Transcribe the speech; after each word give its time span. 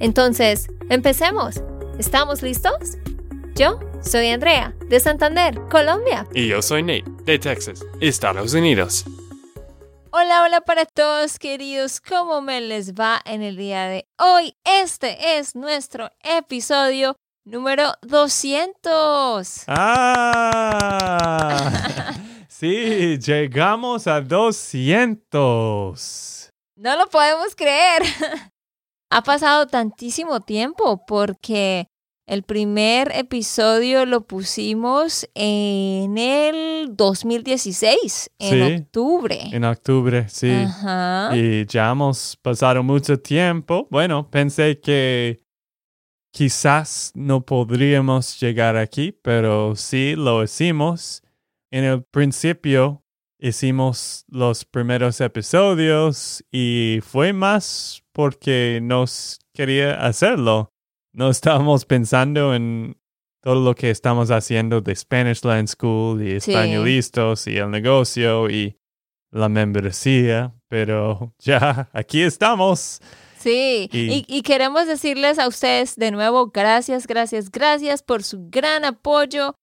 Entonces, 0.00 0.66
empecemos. 0.90 1.62
¿Estamos 1.98 2.42
listos? 2.42 2.98
Yo 3.54 3.80
soy 4.02 4.28
Andrea, 4.28 4.74
de 4.88 5.00
Santander, 5.00 5.58
Colombia. 5.70 6.26
Y 6.34 6.48
yo 6.48 6.60
soy 6.60 6.82
Nate, 6.82 7.04
de 7.24 7.38
Texas, 7.38 7.82
Estados 8.00 8.52
Unidos. 8.54 9.04
Hola, 10.10 10.42
hola 10.42 10.60
para 10.60 10.84
todos 10.86 11.38
queridos, 11.38 12.00
¿cómo 12.00 12.40
me 12.40 12.60
les 12.60 12.94
va 12.94 13.20
en 13.24 13.42
el 13.42 13.56
día 13.56 13.86
de 13.86 14.08
hoy? 14.18 14.56
Este 14.64 15.38
es 15.38 15.54
nuestro 15.56 16.10
episodio 16.22 17.16
número 17.44 17.94
200. 18.02 19.64
Ah, 19.66 21.70
sí, 22.48 23.18
llegamos 23.18 24.06
a 24.06 24.20
200. 24.20 26.50
No 26.76 26.96
lo 26.96 27.08
podemos 27.08 27.56
creer. 27.56 28.02
ha 29.14 29.22
pasado 29.22 29.68
tantísimo 29.68 30.40
tiempo 30.40 31.04
porque 31.06 31.86
el 32.26 32.42
primer 32.42 33.12
episodio 33.14 34.06
lo 34.06 34.26
pusimos 34.26 35.28
en 35.34 36.18
el 36.18 36.96
2016, 36.96 38.30
en 38.40 38.80
octubre. 38.80 39.38
En 39.52 39.62
octubre, 39.62 40.28
sí. 40.28 40.50
Y 41.32 41.64
ya 41.66 41.92
hemos 41.92 42.36
pasado 42.42 42.82
mucho 42.82 43.16
tiempo. 43.20 43.86
Bueno, 43.88 44.28
pensé 44.28 44.80
que 44.80 45.44
quizás 46.32 47.12
no 47.14 47.42
podríamos 47.42 48.40
llegar 48.40 48.76
aquí, 48.76 49.12
pero 49.12 49.76
sí 49.76 50.14
lo 50.16 50.42
hicimos. 50.42 51.22
En 51.70 51.84
el 51.84 52.02
principio 52.02 53.04
hicimos 53.38 54.24
los 54.26 54.64
primeros 54.64 55.20
episodios 55.20 56.44
y 56.50 56.98
fue 57.00 57.32
más 57.32 58.03
porque 58.14 58.78
nos 58.80 59.40
quería 59.52 60.06
hacerlo. 60.06 60.72
No 61.12 61.28
estábamos 61.30 61.84
pensando 61.84 62.54
en 62.54 62.96
todo 63.42 63.56
lo 63.56 63.74
que 63.74 63.90
estamos 63.90 64.30
haciendo 64.30 64.80
de 64.80 64.96
Spanish 64.96 65.44
Land 65.44 65.68
School 65.68 66.22
y 66.22 66.36
españolistas 66.36 67.46
y 67.46 67.58
el 67.58 67.70
negocio 67.70 68.48
y 68.48 68.78
la 69.30 69.48
membresía, 69.48 70.54
pero 70.68 71.34
ya 71.38 71.90
aquí 71.92 72.22
estamos. 72.22 73.02
Sí, 73.38 73.90
y, 73.92 74.24
y, 74.26 74.40
queremos 74.40 74.86
decirles 74.86 75.38
a 75.38 75.46
ustedes 75.48 75.96
de 75.96 76.10
nuevo 76.10 76.46
gracias, 76.46 77.06
gracias, 77.06 77.50
gracias 77.50 78.02
por 78.02 78.22
su 78.22 78.48
gran 78.48 78.86
apoyo 78.86 79.54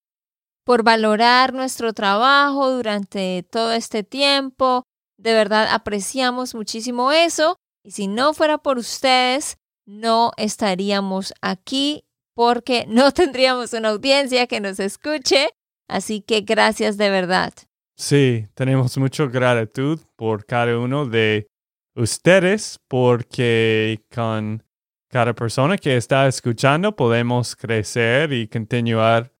por 0.64 0.84
valorar 0.84 1.52
nuestro 1.52 1.92
trabajo 1.92 2.70
durante 2.70 3.44
todo 3.50 3.72
este 3.72 4.04
tiempo. 4.04 4.84
De 5.18 5.32
verdad 5.32 5.66
apreciamos 5.72 6.54
muchísimo 6.54 7.10
eso. 7.10 7.56
Y 7.84 7.90
si 7.90 8.06
no 8.06 8.34
fuera 8.34 8.58
por 8.58 8.78
ustedes, 8.78 9.58
no 9.86 10.32
estaríamos 10.36 11.34
aquí 11.40 12.04
porque 12.34 12.84
no 12.88 13.12
tendríamos 13.12 13.72
una 13.72 13.90
audiencia 13.90 14.46
que 14.46 14.60
nos 14.60 14.80
escuche. 14.80 15.48
Así 15.88 16.22
que 16.22 16.40
gracias 16.40 16.96
de 16.96 17.10
verdad. 17.10 17.52
Sí, 17.96 18.46
tenemos 18.54 18.96
mucha 18.96 19.26
gratitud 19.26 20.00
por 20.16 20.46
cada 20.46 20.78
uno 20.78 21.04
de 21.06 21.46
ustedes 21.94 22.80
porque 22.88 24.02
con 24.12 24.64
cada 25.08 25.34
persona 25.34 25.76
que 25.76 25.96
está 25.96 26.26
escuchando 26.26 26.96
podemos 26.96 27.54
crecer 27.54 28.32
y 28.32 28.48
continuar 28.48 29.30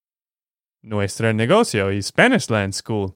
nuestro 0.83 1.33
negocio 1.33 1.91
y 1.91 2.03
Spanish 2.03 2.51
Land 2.51 2.75
School. 2.75 3.15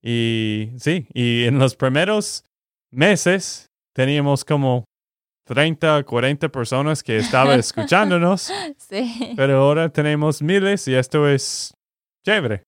Y 0.00 0.70
sí, 0.78 1.06
y 1.12 1.44
en 1.44 1.58
los 1.58 1.76
primeros 1.76 2.44
meses 2.90 3.67
teníamos 3.98 4.44
como 4.44 4.84
30, 5.44 6.04
40 6.04 6.48
personas 6.50 7.02
que 7.02 7.16
estaban 7.16 7.58
escuchándonos. 7.58 8.48
sí. 8.76 9.34
Pero 9.34 9.60
ahora 9.60 9.88
tenemos 9.88 10.40
miles 10.40 10.86
y 10.86 10.94
esto 10.94 11.26
es 11.26 11.74
chévere. 12.24 12.62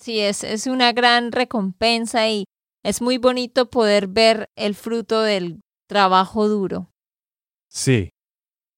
Sí, 0.00 0.18
es, 0.18 0.42
es 0.42 0.66
una 0.66 0.92
gran 0.92 1.30
recompensa 1.30 2.28
y 2.28 2.46
es 2.82 3.00
muy 3.00 3.18
bonito 3.18 3.70
poder 3.70 4.08
ver 4.08 4.48
el 4.56 4.74
fruto 4.74 5.22
del 5.22 5.60
trabajo 5.88 6.48
duro. 6.48 6.90
Sí. 7.70 8.10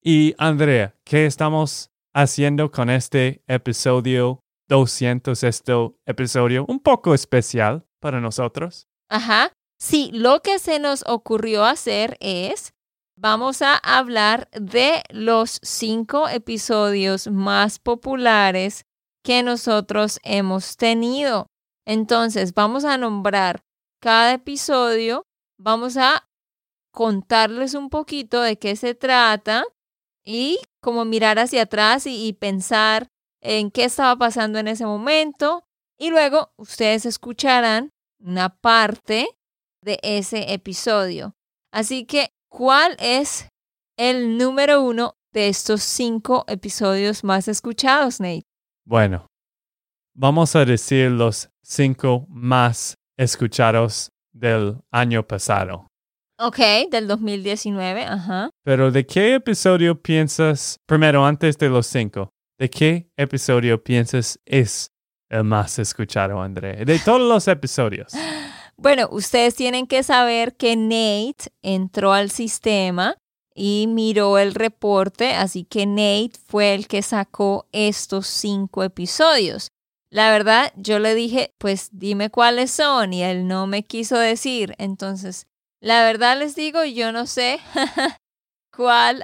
Y 0.04 0.34
Andrea, 0.36 0.94
¿qué 1.02 1.24
estamos 1.24 1.88
haciendo 2.14 2.70
con 2.70 2.90
este 2.90 3.42
episodio 3.46 4.40
200 4.68 5.42
este 5.44 5.72
episodio 6.04 6.66
un 6.68 6.80
poco 6.80 7.14
especial 7.14 7.86
para 8.00 8.20
nosotros. 8.20 8.86
Ajá. 9.08 9.50
Sí, 9.78 10.10
lo 10.12 10.41
que 10.41 10.59
se 10.59 10.78
nos 10.78 11.04
ocurrió 11.06 11.64
hacer 11.64 12.16
es, 12.20 12.72
vamos 13.16 13.60
a 13.62 13.76
hablar 13.76 14.48
de 14.53 15.03
los 15.10 15.59
cinco 15.62 16.28
episodios 16.28 17.28
más 17.28 17.78
populares 17.78 18.86
que 19.22 19.42
nosotros 19.42 20.19
hemos 20.22 20.76
tenido. 20.76 21.47
Entonces, 21.86 22.54
vamos 22.54 22.84
a 22.84 22.97
nombrar 22.97 23.60
cada 24.00 24.34
episodio, 24.34 25.25
vamos 25.59 25.97
a 25.97 26.26
contarles 26.92 27.75
un 27.75 27.91
poquito 27.91 28.41
de 28.41 28.59
qué 28.59 28.76
se 28.76 28.94
trata 28.94 29.65
y 30.25 30.59
como 30.81 31.04
mirar 31.04 31.38
hacia 31.38 31.62
atrás 31.62 32.06
y, 32.06 32.26
y 32.26 32.32
pensar 32.32 33.09
en 33.42 33.70
qué 33.70 33.84
estaba 33.84 34.16
pasando 34.16 34.59
en 34.59 34.69
ese 34.69 34.86
momento 34.86 35.65
y 35.98 36.10
luego 36.10 36.53
ustedes 36.56 37.06
escucharán 37.06 37.92
una 38.19 38.48
parte 38.48 39.28
de 39.86 39.98
ese 40.02 40.52
episodio. 40.52 41.34
Así 41.72 42.04
que, 42.04 42.28
¿cuál 42.50 42.97
es 42.98 43.48
el 43.97 44.36
número 44.36 44.82
uno 44.82 45.14
de 45.32 45.48
estos 45.48 45.82
cinco 45.82 46.44
episodios 46.48 47.22
más 47.24 47.48
escuchados, 47.48 48.20
Nate? 48.20 48.42
Bueno, 48.84 49.26
vamos 50.14 50.56
a 50.56 50.64
decir 50.64 51.10
los 51.10 51.48
cinco 51.62 52.26
más 52.28 52.94
escuchados 53.16 54.10
del 54.34 54.78
año 54.91 55.26
pasado. 55.26 55.86
Ok, 56.38 56.58
del 56.91 57.06
2019, 57.06 58.04
ajá. 58.04 58.50
Pero 58.64 58.91
¿de 58.91 59.06
qué 59.06 59.34
episodio 59.34 60.03
piensas 60.03 60.78
primero 60.84 61.24
antes 61.24 61.56
de 61.56 61.70
los 61.70 61.86
cinco? 61.86 62.30
¿De 62.58 62.68
qué 62.68 63.08
episodio 63.16 63.82
piensas 63.82 64.38
es 64.44 64.91
el 65.30 65.44
más 65.44 65.78
escuchado, 65.78 66.41
André? 66.42 66.84
De 66.84 66.98
todos 66.98 67.20
los 67.20 67.47
episodios. 67.48 68.12
Bueno, 68.78 69.09
ustedes 69.10 69.54
tienen 69.54 69.87
que 69.87 70.03
saber 70.03 70.54
que 70.56 70.76
Nate 70.76 71.50
entró 71.62 72.12
al 72.12 72.31
sistema 72.31 73.16
y 73.54 73.87
miró 73.88 74.37
el 74.37 74.54
reporte, 74.54 75.34
así 75.34 75.64
que 75.64 75.87
Nate 75.87 76.32
fue 76.47 76.75
el 76.75 76.86
que 76.86 77.00
sacó 77.00 77.66
estos 77.72 78.26
cinco 78.26 78.82
episodios. 78.84 79.69
La 80.10 80.31
verdad, 80.31 80.72
yo 80.76 80.98
le 80.98 81.15
dije, 81.15 81.54
pues 81.59 81.88
dime 81.92 82.31
cuáles 82.31 82.70
son 82.70 83.12
y 83.12 83.22
él 83.22 83.48
no 83.48 83.66
me 83.66 83.83
quiso 83.83 84.18
decir. 84.18 84.74
Entonces, 84.78 85.47
la 85.80 86.03
verdad 86.04 86.39
les 86.39 86.54
digo, 86.54 86.84
yo 86.84 87.12
no 87.12 87.27
sé 87.27 87.60
cuál 88.77 89.22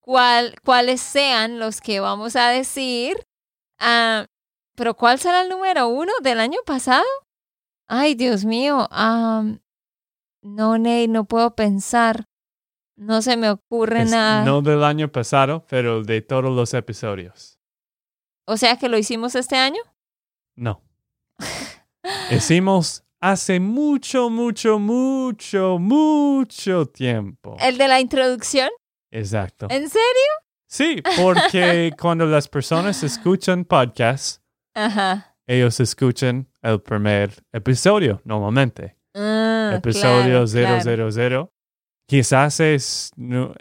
cuál, 0.00 0.54
cuáles 0.62 1.00
sean 1.00 1.58
los 1.58 1.80
que 1.80 2.00
vamos 2.00 2.36
a 2.36 2.48
decir. 2.48 3.16
Ah, 3.78 4.26
pero 4.76 4.94
¿cuál 4.94 5.18
será 5.18 5.40
el 5.40 5.48
número 5.48 5.88
uno 5.88 6.12
del 6.22 6.38
año 6.40 6.58
pasado? 6.66 7.04
Ay, 7.88 8.14
Dios 8.14 8.44
mío. 8.44 8.88
no, 10.42 10.78
Ney, 10.78 11.08
no 11.08 11.24
puedo 11.24 11.54
pensar. 11.54 12.26
No 12.96 13.22
se 13.22 13.36
me 13.36 13.50
ocurre 13.50 14.04
nada. 14.04 14.44
No 14.44 14.62
del 14.62 14.84
año 14.84 15.10
pasado, 15.10 15.66
pero 15.68 16.02
de 16.02 16.22
todos 16.22 16.54
los 16.54 16.74
episodios. 16.74 17.58
O 18.46 18.56
sea 18.56 18.76
que 18.76 18.88
lo 18.88 18.96
hicimos 18.98 19.34
este 19.34 19.56
año? 19.56 19.80
No. 20.54 20.82
Hicimos 22.30 23.04
hace 23.20 23.58
mucho, 23.58 24.28
mucho, 24.30 24.78
mucho, 24.78 25.78
mucho 25.78 26.86
tiempo. 26.86 27.56
¿El 27.60 27.78
de 27.78 27.88
la 27.88 28.00
introducción? 28.00 28.68
Exacto. 29.10 29.66
¿En 29.70 29.88
serio? 29.88 30.30
Sí, 30.68 31.02
porque 31.20 31.92
cuando 31.98 32.26
las 32.26 32.48
personas 32.48 33.02
escuchan 33.02 33.64
podcasts, 33.64 34.42
ellos 35.46 35.80
escuchan 35.80 36.48
el 36.64 36.80
primer 36.80 37.30
episodio 37.52 38.20
normalmente. 38.24 38.96
Ah, 39.14 39.74
episodio 39.76 40.46
000. 40.46 41.50
Quizás 42.08 42.60
es, 42.60 43.10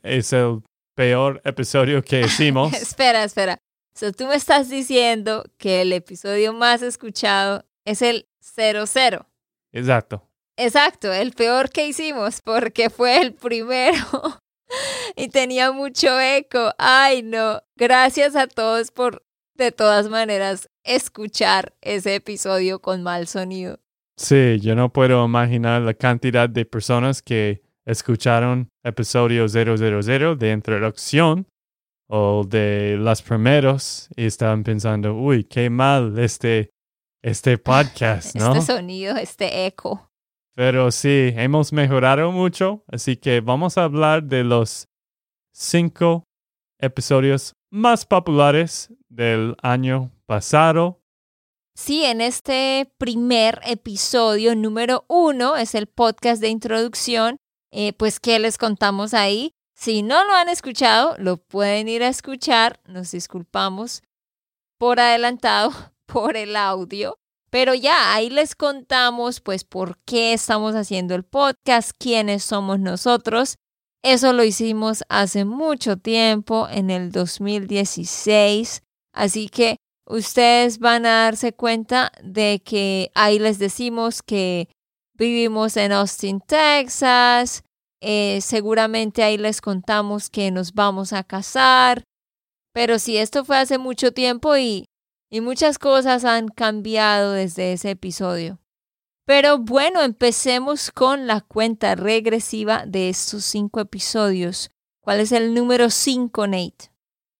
es 0.02 0.34
el 0.34 0.64
peor 0.96 1.42
episodio 1.44 2.02
que 2.02 2.22
hicimos. 2.26 2.74
espera, 2.74 3.24
espera. 3.24 3.58
So, 3.94 4.12
tú 4.12 4.26
me 4.26 4.36
estás 4.36 4.70
diciendo 4.70 5.44
que 5.58 5.82
el 5.82 5.94
episodio 5.94 6.54
más 6.54 6.82
escuchado 6.82 7.66
es 7.86 8.02
el 8.02 8.28
00. 8.42 9.28
Exacto. 9.72 10.28
Exacto, 10.56 11.12
el 11.12 11.32
peor 11.34 11.72
que 11.72 11.88
hicimos 11.88 12.42
porque 12.42 12.90
fue 12.90 13.20
el 13.22 13.34
primero 13.34 13.98
y 15.16 15.28
tenía 15.28 15.72
mucho 15.72 16.20
eco. 16.20 16.74
Ay, 16.78 17.22
no. 17.24 17.62
Gracias 17.76 18.36
a 18.36 18.48
todos 18.48 18.92
por, 18.92 19.24
de 19.56 19.72
todas 19.72 20.10
maneras, 20.10 20.70
escuchar 20.84 21.74
ese 21.82 22.16
episodio 22.16 22.80
con 22.80 23.04
mal 23.04 23.28
sonido. 23.28 23.80
Sí, 24.18 24.60
yo 24.60 24.76
no 24.76 24.94
puedo 24.94 25.26
imaginar 25.26 25.82
la 25.82 25.94
cantidad 25.94 26.48
de 26.48 26.66
personas 26.66 27.22
que 27.22 27.64
escucharon 27.86 28.70
episodio 28.84 29.48
000 29.48 30.36
de 30.36 30.52
introducción 30.52 31.48
o 32.08 32.44
de 32.48 32.96
los 33.00 33.22
primeros 33.22 34.10
y 34.16 34.26
estaban 34.26 34.64
pensando, 34.64 35.16
uy, 35.16 35.44
qué 35.46 35.70
mal 35.70 36.18
este, 36.20 36.70
este 37.24 37.58
podcast, 37.58 38.36
¿no? 38.36 38.54
Este 38.54 38.74
sonido, 38.74 39.18
este 39.18 39.66
eco. 39.66 40.10
Pero 40.56 40.92
sí, 40.92 41.34
hemos 41.36 41.74
mejorado 41.74 42.32
mucho, 42.32 42.84
así 42.88 43.18
que 43.18 43.42
vamos 43.42 43.78
a 43.78 43.86
hablar 43.86 44.24
de 44.24 44.44
los 44.44 44.88
cinco 45.52 46.26
episodios 46.80 47.54
más 47.74 48.06
populares 48.06 48.94
del 49.10 49.56
año 49.64 50.12
pasado. 50.28 51.02
Sí, 51.74 52.06
en 52.06 52.22
este 52.22 52.94
primer 53.00 53.60
episodio 53.66 54.56
número 54.56 55.06
uno 55.08 55.56
es 55.56 55.74
el 55.74 55.88
podcast 55.88 56.40
de 56.40 56.50
introducción, 56.50 57.38
eh, 57.72 57.94
pues 57.94 58.20
¿qué 58.20 58.38
les 58.38 58.60
contamos 58.60 59.16
ahí? 59.16 59.56
Si 59.74 60.04
no 60.04 60.24
lo 60.24 60.36
han 60.36 60.50
escuchado, 60.50 61.16
lo 61.18 61.38
pueden 61.38 61.90
ir 61.90 62.04
a 62.04 62.10
escuchar. 62.10 62.80
Nos 62.86 63.10
disculpamos 63.10 64.04
por 64.78 65.00
adelantado 65.00 65.72
por 66.06 66.38
el 66.38 66.56
audio. 66.56 67.18
Pero 67.50 67.74
ya 67.74 68.14
ahí 68.14 68.30
les 68.30 68.54
contamos 68.56 69.42
pues 69.42 69.64
por 69.64 69.98
qué 70.06 70.34
estamos 70.34 70.76
haciendo 70.76 71.16
el 71.16 71.24
podcast, 71.24 71.92
quiénes 71.98 72.44
somos 72.44 72.80
nosotros. 72.80 73.58
Eso 74.04 74.34
lo 74.34 74.44
hicimos 74.44 75.04
hace 75.10 75.46
mucho 75.46 75.98
tiempo, 75.98 76.68
en 76.70 76.90
el 76.90 77.12
2016. 77.12 78.84
Así 79.14 79.48
que 79.48 79.78
ustedes 80.06 80.80
van 80.80 81.06
a 81.06 81.24
darse 81.24 81.54
cuenta 81.54 82.12
de 82.22 82.62
que 82.64 83.12
ahí 83.16 83.40
les 83.40 83.60
decimos 83.60 84.22
que 84.22 84.68
vivimos 85.14 85.78
en 85.78 85.94
Austin, 85.94 86.42
Texas. 86.42 87.64
Eh, 88.02 88.42
seguramente 88.42 89.24
ahí 89.24 89.38
les 89.38 89.62
contamos 89.62 90.30
que 90.30 90.52
nos 90.52 90.74
vamos 90.74 91.14
a 91.14 91.24
casar. 91.24 92.04
Pero 92.74 93.00
si 93.00 93.18
esto 93.18 93.46
fue 93.46 93.58
hace 93.58 93.78
mucho 93.78 94.12
tiempo 94.12 94.58
y 94.58 94.86
y 95.34 95.42
muchas 95.42 95.80
cosas 95.80 96.26
han 96.26 96.48
cambiado 96.48 97.32
desde 97.32 97.74
ese 97.74 97.90
episodio. 97.90 98.60
Pero 99.26 99.58
bueno, 99.58 100.02
empecemos 100.02 100.92
con 100.92 101.28
la 101.28 101.40
cuenta 101.42 101.96
regresiva 101.96 102.86
de 102.86 103.08
estos 103.10 103.46
cinco 103.46 103.80
episodios. 103.80 104.70
¿Cuál 105.00 105.22
es 105.22 105.32
el 105.32 105.54
número 105.54 105.90
cinco, 105.90 106.46
Nate? 106.46 106.92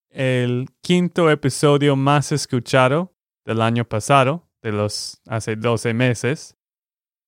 El 0.08 0.70
quinto 0.80 1.30
episodio 1.30 1.94
más 1.94 2.32
escuchado 2.32 3.12
del 3.44 3.60
año 3.60 3.84
pasado, 3.84 4.48
de 4.62 4.72
los 4.72 5.20
hace 5.26 5.56
12 5.56 5.92
meses, 5.92 6.56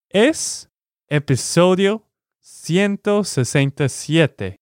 es 0.09 0.71
episodio 1.09 2.05
167, 2.41 4.57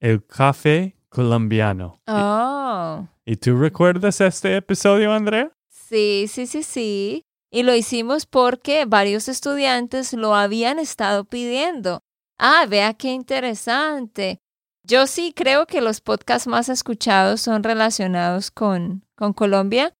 el 0.00 0.26
café 0.26 0.98
colombiano. 1.08 2.02
Oh. 2.06 3.08
¿Y 3.24 3.36
tú 3.36 3.56
recuerdas 3.56 4.20
este 4.20 4.56
episodio, 4.56 5.10
Andrea? 5.12 5.50
Sí, 5.70 6.26
sí, 6.28 6.46
sí, 6.46 6.62
sí. 6.62 7.24
Y 7.50 7.62
lo 7.62 7.74
hicimos 7.74 8.26
porque 8.26 8.84
varios 8.84 9.28
estudiantes 9.28 10.12
lo 10.12 10.34
habían 10.34 10.78
estado 10.78 11.24
pidiendo. 11.24 12.02
Ah, 12.38 12.66
vea 12.68 12.94
qué 12.94 13.12
interesante. 13.12 14.40
Yo 14.84 15.06
sí 15.06 15.32
creo 15.34 15.66
que 15.66 15.80
los 15.80 16.00
podcasts 16.00 16.46
más 16.46 16.68
escuchados 16.68 17.40
son 17.40 17.62
relacionados 17.62 18.50
con, 18.50 19.04
con 19.16 19.32
Colombia, 19.32 19.94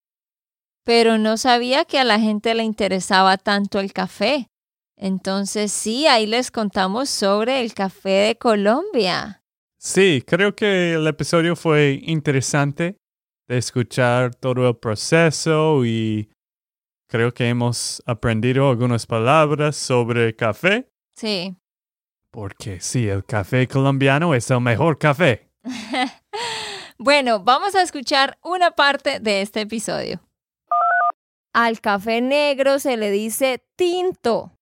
pero 0.84 1.18
no 1.18 1.36
sabía 1.36 1.84
que 1.84 1.98
a 1.98 2.04
la 2.04 2.18
gente 2.18 2.54
le 2.54 2.62
interesaba 2.62 3.36
tanto 3.36 3.80
el 3.80 3.92
café. 3.92 4.48
Entonces 4.96 5.72
sí, 5.72 6.06
ahí 6.06 6.26
les 6.26 6.50
contamos 6.50 7.08
sobre 7.08 7.60
el 7.60 7.74
café 7.74 8.10
de 8.10 8.38
Colombia. 8.38 9.42
Sí, 9.78 10.24
creo 10.26 10.56
que 10.56 10.94
el 10.94 11.06
episodio 11.06 11.54
fue 11.54 12.00
interesante 12.02 12.96
de 13.46 13.58
escuchar 13.58 14.34
todo 14.34 14.68
el 14.68 14.76
proceso 14.76 15.84
y 15.84 16.30
creo 17.08 17.32
que 17.32 17.49
hemos 17.49 18.02
aprendido 18.06 18.69
algunas 18.69 19.06
palabras 19.06 19.76
sobre 19.76 20.37
café. 20.37 20.88
Sí. 21.16 21.56
Porque 22.31 22.81
sí, 22.81 23.08
el 23.08 23.25
café 23.25 23.66
colombiano 23.66 24.34
es 24.34 24.50
el 24.50 24.60
mejor 24.60 24.99
café. 24.99 25.50
bueno, 26.99 27.43
vamos 27.43 27.75
a 27.75 27.82
escuchar 27.82 28.38
una 28.43 28.72
parte 28.72 29.19
de 29.19 29.40
este 29.40 29.62
episodio. 29.62 30.20
Al 31.55 31.81
café 31.81 32.20
negro 32.20 32.78
se 32.78 32.96
le 32.96 33.11
dice 33.11 33.64
tinto. 33.76 34.52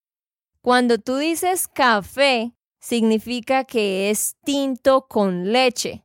Cuando 0.62 0.98
tú 0.98 1.16
dices 1.16 1.68
café, 1.68 2.52
significa 2.80 3.64
que 3.64 4.10
es 4.10 4.36
tinto 4.44 5.06
con 5.08 5.52
leche. 5.52 6.04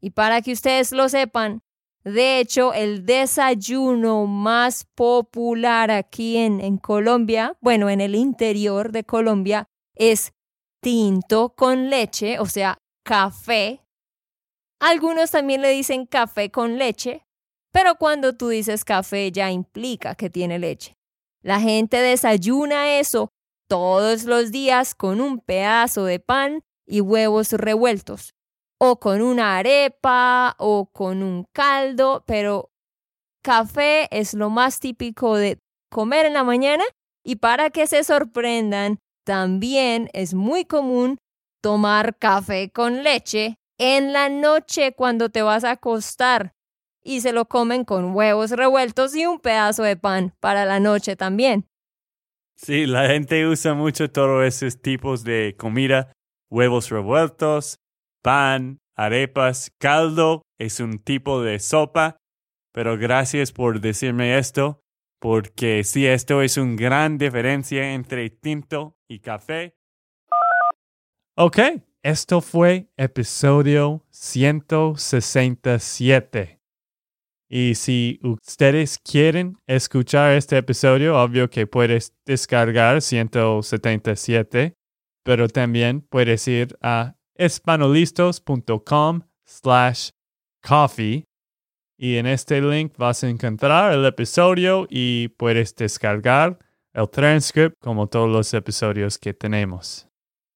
Y 0.00 0.10
para 0.10 0.42
que 0.42 0.52
ustedes 0.52 0.92
lo 0.92 1.08
sepan, 1.08 1.62
de 2.04 2.40
hecho, 2.40 2.72
el 2.72 3.04
desayuno 3.04 4.26
más 4.26 4.84
popular 4.94 5.90
aquí 5.90 6.38
en, 6.38 6.78
Colombia, 6.78 7.56
bueno, 7.60 7.90
en 7.90 8.00
el 8.00 8.14
interior 8.14 8.90
de 8.90 9.04
Colombia, 9.04 9.68
es 9.94 10.32
tinto 10.80 11.50
con 11.54 11.90
leche, 11.90 12.38
o 12.38 12.46
sea, 12.46 12.78
café. 13.04 13.82
Algunos 14.80 15.30
también 15.30 15.60
le 15.60 15.68
dicen 15.70 16.06
café 16.06 16.50
con 16.50 16.78
leche, 16.78 17.26
pero 17.70 17.96
cuando 17.96 18.34
tú 18.34 18.48
dices 18.48 18.84
café 18.84 19.30
ya 19.30 19.50
implica 19.50 20.14
que 20.14 20.30
tiene 20.30 20.58
leche. 20.58 20.96
La 21.42 21.60
gente 21.60 21.98
desayuna 21.98 22.98
eso 22.98 23.28
todos 23.68 24.24
los 24.24 24.50
días 24.50 24.94
con 24.94 25.20
un 25.20 25.38
pedazo 25.38 26.06
de 26.06 26.18
pan 26.18 26.62
y 26.86 27.02
huevos 27.02 27.52
revueltos 27.52 28.32
o 28.80 28.98
con 28.98 29.20
una 29.20 29.58
arepa 29.58 30.56
o 30.58 30.86
con 30.90 31.22
un 31.22 31.44
caldo, 31.52 32.24
pero 32.26 32.70
café 33.42 34.08
es 34.10 34.34
lo 34.34 34.48
más 34.48 34.80
típico 34.80 35.36
de 35.36 35.58
comer 35.90 36.26
en 36.26 36.34
la 36.34 36.44
mañana 36.44 36.84
y 37.22 37.36
para 37.36 37.70
que 37.70 37.86
se 37.86 38.02
sorprendan, 38.04 38.98
también 39.24 40.08
es 40.14 40.32
muy 40.32 40.64
común 40.64 41.18
tomar 41.62 42.16
café 42.16 42.70
con 42.70 43.02
leche 43.02 43.56
en 43.78 44.14
la 44.14 44.30
noche 44.30 44.92
cuando 44.94 45.28
te 45.28 45.42
vas 45.42 45.64
a 45.64 45.72
acostar 45.72 46.52
y 47.02 47.20
se 47.20 47.32
lo 47.32 47.46
comen 47.46 47.84
con 47.84 48.14
huevos 48.14 48.50
revueltos 48.50 49.14
y 49.14 49.26
un 49.26 49.40
pedazo 49.40 49.82
de 49.82 49.96
pan 49.96 50.34
para 50.40 50.64
la 50.64 50.80
noche 50.80 51.16
también. 51.16 51.66
Sí, 52.56 52.86
la 52.86 53.06
gente 53.08 53.46
usa 53.46 53.74
mucho 53.74 54.10
todos 54.10 54.44
esos 54.44 54.80
tipos 54.80 55.24
de 55.24 55.54
comida, 55.58 56.12
huevos 56.50 56.90
revueltos, 56.90 57.78
pan, 58.22 58.78
arepas, 58.96 59.70
caldo 59.78 60.42
es 60.58 60.80
un 60.80 60.98
tipo 60.98 61.42
de 61.42 61.58
sopa, 61.58 62.16
pero 62.72 62.96
gracias 62.98 63.52
por 63.52 63.80
decirme 63.80 64.38
esto, 64.38 64.80
porque 65.20 65.84
sí, 65.84 66.06
esto 66.06 66.40
es 66.42 66.56
una 66.56 66.76
gran 66.76 67.18
diferencia 67.18 67.92
entre 67.92 68.30
tinto 68.30 68.96
y 69.08 69.20
café. 69.20 69.74
Ok, 71.36 71.58
esto 72.02 72.40
fue 72.40 72.90
episodio 72.96 74.04
167. 74.10 76.60
Y 77.52 77.74
si 77.74 78.20
ustedes 78.22 78.96
quieren 78.98 79.58
escuchar 79.66 80.34
este 80.34 80.58
episodio, 80.58 81.20
obvio 81.20 81.50
que 81.50 81.66
puedes 81.66 82.14
descargar 82.24 83.02
177, 83.02 84.76
pero 85.24 85.48
también 85.48 86.00
puedes 86.00 86.46
ir 86.46 86.78
a 86.80 87.16
espanolistos.com 87.40 89.22
slash 89.46 90.10
coffee 90.62 91.24
y 91.96 92.18
en 92.18 92.26
este 92.26 92.60
link 92.60 92.94
vas 92.98 93.24
a 93.24 93.28
encontrar 93.28 93.94
el 93.94 94.04
episodio 94.04 94.86
y 94.90 95.28
puedes 95.28 95.74
descargar 95.74 96.58
el 96.92 97.08
transcript 97.08 97.76
como 97.80 98.08
todos 98.08 98.28
los 98.28 98.52
episodios 98.52 99.18
que 99.18 99.32
tenemos. 99.32 100.06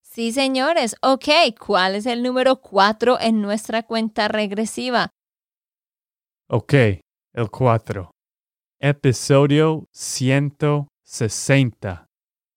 Sí, 0.03 0.33
señores. 0.33 0.95
Ok, 1.03 1.29
¿cuál 1.59 1.95
es 1.97 2.05
el 2.07 2.23
número 2.23 2.61
4 2.61 3.19
en 3.21 3.41
nuestra 3.41 3.83
cuenta 3.83 4.29
regresiva? 4.29 5.09
Ok, 6.49 6.75
el 7.33 7.50
4. 7.50 8.11
Episodio 8.79 9.88
160. 9.91 12.07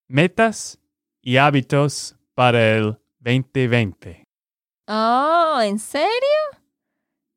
Metas 0.10 0.80
y 1.22 1.38
hábitos 1.38 2.18
para 2.36 2.78
el 2.78 2.98
2020. 3.28 4.24
Oh, 4.88 5.60
¿en 5.62 5.80
serio? 5.80 6.08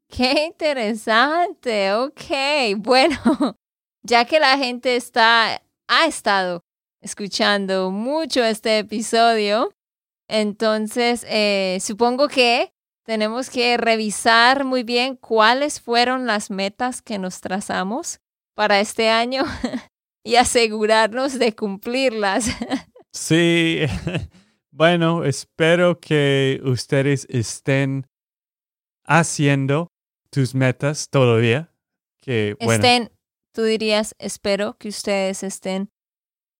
Qué 0.09 0.45
interesante. 0.47 1.93
Ok, 1.95 2.23
bueno, 2.77 3.57
ya 4.03 4.25
que 4.25 4.39
la 4.39 4.57
gente 4.57 4.95
está, 4.95 5.61
ha 5.89 6.07
estado 6.07 6.63
escuchando 7.01 7.91
mucho 7.91 8.45
este 8.45 8.79
episodio, 8.79 9.73
entonces 10.29 11.27
eh, 11.29 11.79
supongo 11.81 12.29
que 12.29 12.73
tenemos 13.05 13.51
que 13.51 13.77
revisar 13.77 14.65
muy 14.65 14.85
bien 14.85 15.17
cuáles 15.17 15.81
fueron 15.81 16.27
las 16.27 16.51
metas 16.51 17.03
que 17.03 17.19
nos 17.19 17.41
trazamos 17.41 18.21
para 18.55 18.79
este 18.79 19.09
año 19.09 19.45
y 20.25 20.37
asegurarnos 20.37 21.37
de 21.39 21.55
cumplirlas. 21.57 22.47
Sí, 23.13 23.81
bueno, 24.81 25.25
espero 25.27 26.01
que 26.01 26.59
ustedes 26.65 27.27
estén 27.29 28.07
haciendo 29.05 29.89
tus 30.31 30.55
metas 30.55 31.11
todavía. 31.11 31.71
Que, 32.23 32.57
estén, 32.59 33.11
tú 33.55 33.65
dirías, 33.65 34.15
espero 34.19 34.79
que 34.79 34.89
ustedes 34.89 35.43
estén 35.43 35.91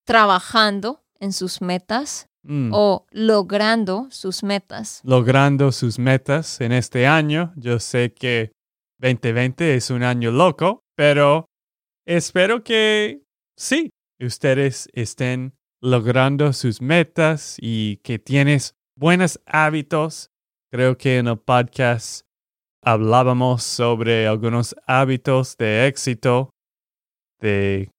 trabajando 0.05 1.03
en 1.19 1.33
sus 1.33 1.61
metas 1.61 2.27
mm. 2.43 2.69
o 2.71 3.07
logrando 3.09 4.05
sus 4.11 4.43
metas. 4.43 5.01
Logrando 5.03 5.71
sus 5.71 5.97
metas 5.97 6.61
en 6.61 6.73
este 6.73 7.07
año. 7.07 7.53
Yo 7.55 7.79
sé 7.79 8.13
que 8.13 8.51
2020 8.99 9.73
es 9.73 9.89
un 9.89 10.03
año 10.03 10.29
loco, 10.29 10.83
pero 10.95 11.47
espero 12.05 12.63
que 12.63 13.23
sí, 13.57 13.89
ustedes 14.19 14.89
estén 14.93 15.55
logrando 15.81 16.53
sus 16.53 16.81
metas 16.81 17.57
y 17.59 17.97
que 17.97 18.19
tienes 18.19 18.75
buenos 18.95 19.41
hábitos. 19.45 20.29
Creo 20.71 20.97
que 20.97 21.17
en 21.17 21.27
el 21.27 21.39
podcast 21.39 22.25
hablábamos 22.83 23.63
sobre 23.63 24.27
algunos 24.27 24.75
hábitos 24.85 25.57
de 25.57 25.87
éxito, 25.87 26.51
de 27.39 27.89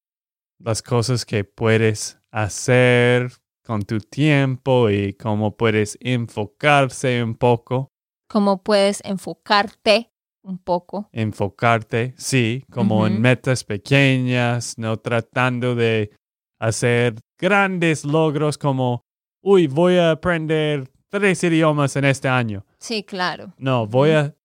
las 0.59 0.81
cosas 0.81 1.25
que 1.25 1.43
puedes 1.43 2.19
hacer 2.31 3.31
con 3.65 3.81
tu 3.81 3.99
tiempo 3.99 4.89
y 4.89 5.13
cómo 5.13 5.55
puedes 5.55 5.97
enfocarse 6.01 7.21
un 7.21 7.35
poco. 7.35 7.89
Cómo 8.29 8.63
puedes 8.63 9.01
enfocarte 9.03 10.09
un 10.41 10.57
poco. 10.57 11.09
Enfocarte, 11.11 12.13
sí, 12.17 12.63
como 12.71 13.07
en 13.07 13.21
metas 13.21 13.63
pequeñas, 13.63 14.77
no 14.77 14.97
tratando 14.97 15.75
de 15.75 16.11
hacer 16.63 17.15
grandes 17.37 18.05
logros 18.05 18.57
como, 18.57 19.03
uy, 19.41 19.67
voy 19.67 19.97
a 19.97 20.11
aprender 20.11 20.89
tres 21.09 21.43
idiomas 21.43 21.95
en 21.97 22.05
este 22.05 22.29
año. 22.29 22.65
Sí, 22.79 23.03
claro. 23.03 23.53
No, 23.57 23.85
voy 23.85 24.11
a 24.11 24.35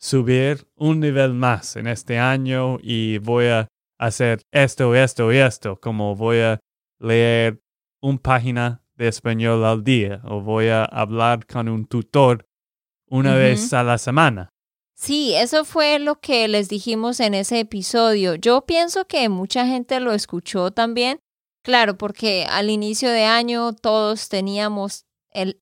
subir 0.00 0.66
un 0.74 0.98
nivel 1.00 1.34
más 1.34 1.76
en 1.76 1.86
este 1.86 2.18
año 2.18 2.78
y 2.82 3.18
voy 3.18 3.46
a 3.46 3.68
hacer 3.98 4.42
esto, 4.52 4.94
esto 4.94 5.32
y 5.32 5.36
esto, 5.36 5.78
como 5.80 6.16
voy 6.16 6.40
a 6.40 6.58
leer 6.98 7.60
una 8.02 8.18
página 8.18 8.82
de 8.96 9.08
español 9.08 9.64
al 9.64 9.84
día 9.84 10.20
o 10.24 10.40
voy 10.40 10.68
a 10.68 10.84
hablar 10.84 11.46
con 11.46 11.68
un 11.68 11.86
tutor 11.86 12.44
una 13.08 13.36
vez 13.36 13.72
a 13.72 13.84
la 13.84 13.98
semana. 13.98 14.50
Sí, 14.96 15.32
eso 15.36 15.64
fue 15.64 16.00
lo 16.00 16.16
que 16.16 16.48
les 16.48 16.68
dijimos 16.68 17.20
en 17.20 17.34
ese 17.34 17.60
episodio. 17.60 18.34
Yo 18.34 18.66
pienso 18.66 19.04
que 19.06 19.28
mucha 19.28 19.64
gente 19.64 20.00
lo 20.00 20.12
escuchó 20.12 20.72
también, 20.72 21.20
claro, 21.68 21.98
porque 21.98 22.46
al 22.48 22.70
inicio 22.70 23.10
de 23.10 23.26
año 23.26 23.74
todos 23.74 24.30
teníamos 24.30 25.04
el 25.32 25.60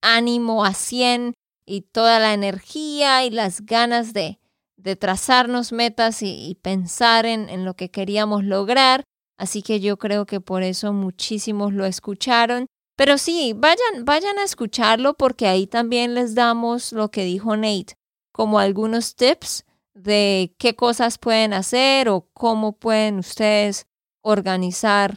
ánimo 0.00 0.64
a 0.64 0.74
100 0.74 1.34
y 1.66 1.80
toda 1.80 2.20
la 2.20 2.34
energía 2.34 3.24
y 3.24 3.30
las 3.30 3.66
ganas 3.66 4.12
de, 4.12 4.38
trazarnos 5.00 5.72
metas 5.72 6.22
y, 6.22 6.56
pensar 6.62 7.26
en, 7.26 7.48
en 7.48 7.64
lo 7.64 7.74
que 7.74 7.90
queríamos 7.90 8.44
lograr. 8.44 9.02
Así 9.38 9.60
que 9.62 9.80
yo 9.80 9.98
creo 9.98 10.24
que 10.24 10.40
por 10.40 10.62
eso 10.62 10.92
muchísimos 10.92 11.72
lo 11.72 11.84
escucharon. 11.84 12.66
Pero 12.94 13.18
sí, 13.18 13.52
vayan, 13.56 14.04
vayan 14.04 14.38
a 14.38 14.44
escucharlo 14.44 15.14
porque 15.14 15.48
ahí 15.48 15.66
también 15.66 16.14
les 16.14 16.36
damos 16.36 16.92
lo 16.92 17.10
que 17.10 17.24
dijo 17.24 17.56
Nate, 17.56 17.94
como 18.30 18.60
algunos 18.60 19.16
tips 19.16 19.64
de 19.94 20.54
qué 20.58 20.76
cosas 20.76 21.18
pueden 21.18 21.54
hacer 21.54 22.08
o 22.08 22.28
cómo 22.34 22.78
pueden 22.78 23.18
ustedes 23.18 23.88
organizar 24.22 25.16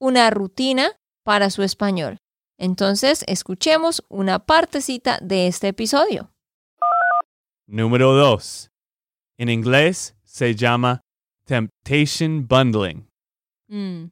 una 0.00 0.30
rutina 0.30 0.96
para 1.22 1.50
su 1.50 1.62
español. 1.62 2.18
Entonces, 2.58 3.24
escuchemos 3.28 4.02
una 4.08 4.40
partecita 4.40 5.18
de 5.22 5.46
este 5.46 5.68
episodio. 5.68 6.32
Número 7.66 8.14
2. 8.14 8.70
En 9.38 9.48
inglés 9.48 10.16
se 10.24 10.54
llama 10.54 11.00
temptation 11.44 12.46
bundling. 12.48 13.08
Mm. 13.68 14.06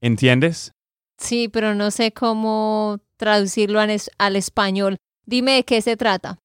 ¿Entiendes? 0.00 0.72
Sí, 1.18 1.48
pero 1.48 1.74
no 1.74 1.90
sé 1.90 2.12
cómo 2.12 2.98
traducirlo 3.16 3.78
al 3.80 4.36
español. 4.36 4.96
Dime 5.24 5.52
de 5.52 5.64
qué 5.64 5.80
se 5.82 5.96
trata. 5.96 6.38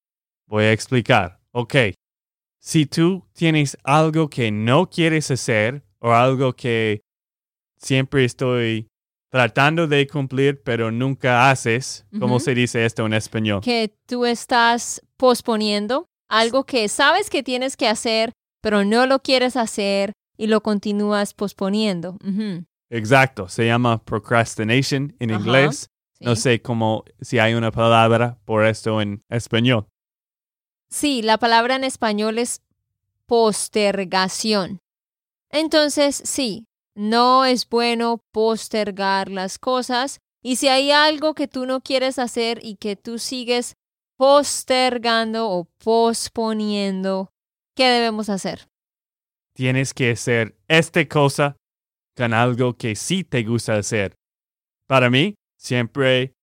Voy 0.45 0.65
a 0.65 0.71
explicar. 0.71 1.39
Ok. 1.51 1.75
Si 2.59 2.85
tú 2.85 3.25
tienes 3.33 3.77
algo 3.83 4.29
que 4.29 4.51
no 4.51 4.89
quieres 4.89 5.31
hacer 5.31 5.83
o 5.99 6.11
algo 6.11 6.53
que 6.53 7.01
siempre 7.77 8.25
estoy 8.25 8.87
tratando 9.29 9.87
de 9.87 10.07
cumplir, 10.07 10.61
pero 10.63 10.91
nunca 10.91 11.49
haces. 11.49 12.05
¿Cómo 12.19 12.39
se 12.39 12.55
dice 12.55 12.85
esto 12.85 13.05
en 13.05 13.13
español? 13.13 13.61
Que 13.61 13.93
tú 14.05 14.25
estás 14.25 15.01
posponiendo 15.17 16.07
algo 16.29 16.65
que 16.65 16.87
sabes 16.89 17.29
que 17.29 17.43
tienes 17.43 17.77
que 17.77 17.87
hacer, 17.87 18.33
pero 18.61 18.83
no 18.83 19.05
lo 19.05 19.19
quieres 19.19 19.55
hacer 19.55 20.13
y 20.37 20.47
lo 20.47 20.61
continúas 20.61 21.33
posponiendo. 21.33 22.17
Exacto, 22.89 23.49
se 23.49 23.65
llama 23.65 24.03
procrastination 24.03 25.15
en 25.19 25.29
inglés. 25.31 25.89
No 26.19 26.35
sé 26.35 26.61
cómo, 26.61 27.03
si 27.21 27.37
hay 27.37 27.53
una 27.53 27.71
palabra 27.71 28.39
por 28.45 28.65
esto 28.65 29.01
en 29.01 29.23
español. 29.29 29.87
Sí, 30.89 31.21
la 31.21 31.37
palabra 31.37 31.75
en 31.75 31.83
español 31.83 32.39
es 32.39 32.61
postergación. 33.25 34.79
Entonces, 35.51 36.21
sí, 36.25 36.66
no 36.97 37.45
es 37.45 37.69
bueno 37.69 38.23
postergar 38.31 39.29
las 39.29 39.59
cosas 39.59 40.19
y 40.41 40.55
si 40.55 40.67
hay 40.67 40.89
algo 40.91 41.35
que 41.35 41.47
tú 41.47 41.67
no 41.67 41.81
quieres 41.81 42.17
hacer 42.17 42.59
y 42.63 42.77
que 42.77 42.95
tú 42.95 43.19
sigues 43.19 43.75
postergando 44.17 45.47
o 45.49 45.65
posponiendo, 45.77 47.29
¿qué 47.75 47.87
debemos 47.87 48.29
hacer? 48.29 48.67
Tienes 49.53 49.93
que 49.93 50.11
hacer 50.11 50.57
esta 50.67 51.07
cosa 51.07 51.55
con 52.15 52.33
algo 52.33 52.75
que 52.75 52.95
sí 52.95 53.23
te 53.23 53.43
gusta 53.43 53.75
hacer. 53.75 54.15
Para 54.87 55.11
mí, 55.11 55.35
siempre 55.59 56.33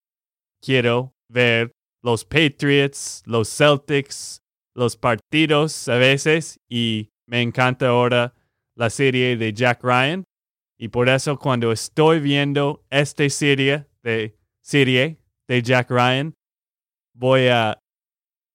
quiero 0.62 1.14
ver 1.28 1.73
los 2.00 2.25
Patriots, 2.25 3.25
los 3.26 3.49
Celtics, 3.49 4.40
los 4.73 4.96
partidos 4.96 5.88
a 5.88 5.96
veces 5.96 6.61
y 6.68 7.11
me 7.26 7.42
encanta 7.42 7.88
ahora 7.88 8.34
la 8.76 8.90
serie 8.90 9.37
de 9.37 9.52
Jack 9.52 9.82
Ryan 9.82 10.25
y 10.78 10.88
por 10.88 11.09
eso 11.09 11.38
cuando 11.38 11.73
estoy 11.73 12.21
viendo 12.21 12.85
esta 12.90 13.28
serie 13.28 13.87
de, 14.02 14.37
serie 14.62 15.19
de 15.49 15.62
Jack 15.62 15.90
Ryan, 15.90 16.35
voy 17.14 17.49
a 17.49 17.78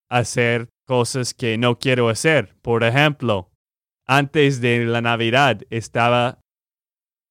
hacer 0.10 0.70
cosas 0.86 1.34
que 1.34 1.58
no 1.58 1.80
quiero 1.80 2.10
hacer. 2.10 2.56
Por 2.62 2.84
ejemplo, 2.84 3.52
antes 4.06 4.60
de 4.60 4.86
la 4.86 5.02
Navidad 5.02 5.62
estaba 5.70 6.40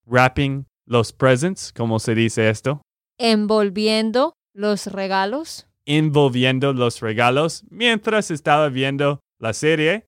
wrapping 0.06 0.66
los 0.86 1.12
presents, 1.12 1.72
¿cómo 1.72 1.98
se 1.98 2.14
dice 2.14 2.48
esto? 2.48 2.80
Envolviendo 3.18 4.34
los 4.54 4.86
regalos. 4.86 5.68
Envolviendo 5.84 6.72
los 6.72 7.00
regalos 7.00 7.64
mientras 7.68 8.30
estaba 8.30 8.68
viendo 8.68 9.20
la 9.38 9.52
serie. 9.52 10.06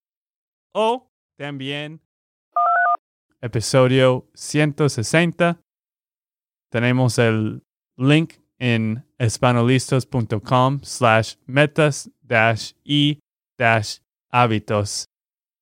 O 0.72 1.08
también 1.36 2.00
episodio 3.40 4.28
160. 4.34 5.60
Tenemos 6.70 7.18
el 7.18 7.62
link 7.96 8.34
en 8.58 9.06
espanolistos.com 9.18 10.80
slash 10.82 11.36
metas 11.46 12.10
dash 12.22 12.72
y 12.84 13.20
dash 13.58 13.98
hábitos 14.30 15.06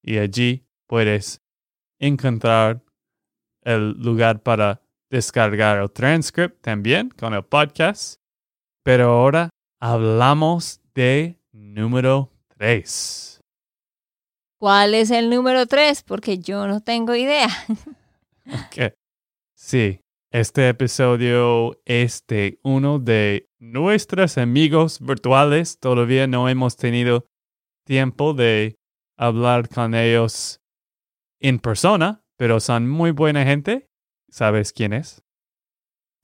y 0.03 0.19
allí 0.19 0.67
puedes 0.87 1.41
encontrar 1.99 2.83
el 3.63 3.91
lugar 3.93 4.43
para 4.43 4.81
descargar 5.11 5.79
el 5.79 5.91
transcript 5.91 6.63
también 6.63 7.11
con 7.11 7.35
el 7.35 7.45
podcast. 7.45 8.21
Pero 8.85 9.11
ahora 9.11 9.51
hablamos 9.81 10.81
de 10.95 11.39
número 11.53 12.33
3. 12.57 13.38
¿Cuál 14.59 14.95
es 14.95 15.11
el 15.11 15.31
número 15.31 15.67
tres? 15.67 16.03
Porque 16.03 16.39
yo 16.39 16.67
no 16.67 16.81
tengo 16.81 17.15
idea. 17.15 17.49
ok. 18.47 18.93
Sí, 19.55 20.01
este 20.31 20.69
episodio 20.69 21.81
es 21.85 22.25
de 22.27 22.59
uno 22.63 22.99
de 22.99 23.49
nuestros 23.59 24.39
amigos 24.39 25.01
virtuales. 25.01 25.79
Todavía 25.79 26.27
no 26.27 26.49
hemos 26.49 26.77
tenido 26.77 27.27
tiempo 27.85 28.35
de 28.35 28.77
hablar 29.17 29.69
con 29.69 29.95
ellos 29.95 30.61
en 31.41 31.59
persona, 31.59 32.23
pero 32.37 32.61
son 32.61 32.89
muy 32.89 33.11
buena 33.13 33.45
gente. 33.45 33.89
¿Sabes 34.31 34.73
quién 34.73 34.93
es? 34.93 35.23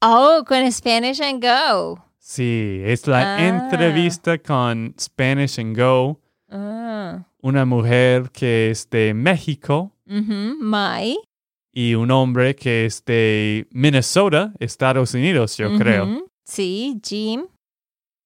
Oh, 0.03 0.45
con 0.47 0.71
Spanish 0.71 1.23
and 1.23 1.43
Go. 1.43 2.05
Sí, 2.19 2.81
es 2.85 3.07
la 3.07 3.37
Ah. 3.37 3.47
entrevista 3.49 4.39
con 4.39 4.95
Spanish 4.99 5.59
and 5.61 5.77
Go, 5.79 6.21
Ah. 6.51 7.25
Una 7.45 7.67
mujer 7.67 8.31
que 8.31 8.71
es 8.71 8.89
de 8.89 9.13
México 9.13 9.93
Mai. 10.07 11.19
y 11.75 11.95
un 11.95 12.11
hombre 12.11 12.57
que 12.57 12.87
es 12.87 13.05
de 13.05 13.69
Minnesota, 13.71 14.55
Estados 14.59 15.13
Unidos, 15.13 15.59
yo 15.59 15.77
creo. 15.77 16.27
Sí, 16.47 16.99
Jim 17.05 17.47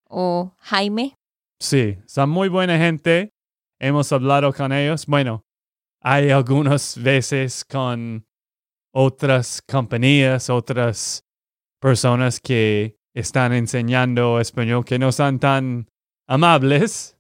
o 0.08 0.54
Jaime. 0.58 1.14
Sí, 1.60 1.98
son 2.06 2.30
muy 2.30 2.48
buena 2.48 2.78
gente. 2.78 3.32
Hemos 3.80 4.12
hablado 4.12 4.52
con 4.52 4.72
ellos. 4.72 5.04
Bueno, 5.06 5.42
hay 6.00 6.30
algunas 6.30 6.96
veces 7.02 7.64
con 7.64 8.25
otras 8.94 9.60
compañías, 9.68 10.48
otras 10.48 11.25
personas 11.80 12.38
que 12.38 12.96
están 13.14 13.52
enseñando 13.52 14.38
español 14.38 14.84
que 14.84 15.00
no 15.00 15.10
son 15.10 15.40
tan 15.40 15.88
amables. 16.28 17.16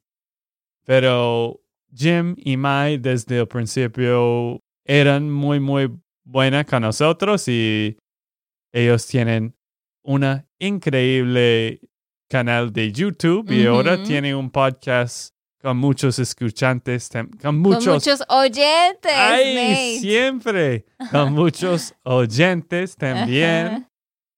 Pero 0.84 1.60
Jim 1.94 2.34
y 2.38 2.56
Mai 2.56 2.98
desde 2.98 3.38
el 3.38 3.48
principio 3.48 4.60
eran 4.84 5.30
muy, 5.30 5.60
muy 5.60 5.90
buenas 6.24 6.66
con 6.66 6.82
nosotros 6.82 7.48
y 7.48 7.96
ellos 8.72 9.06
tienen 9.06 9.54
una 10.02 10.46
increíble 10.58 11.80
canal 12.28 12.72
de 12.72 12.92
YouTube 12.92 13.50
y 13.50 13.66
ahora 13.66 14.02
tiene 14.02 14.34
un 14.34 14.50
podcast 14.50 15.34
con 15.60 15.76
muchos 15.78 16.18
escuchantes, 16.18 17.08
con 17.10 17.28
Con 17.42 17.58
muchos, 17.58 18.22
oyentes. 18.28 19.12
ay, 19.12 19.54
Nate. 19.54 19.98
siempre, 20.00 20.86
con 21.10 21.32
muchos 21.34 21.94
oyentes 22.04 22.96
también. 22.96 23.88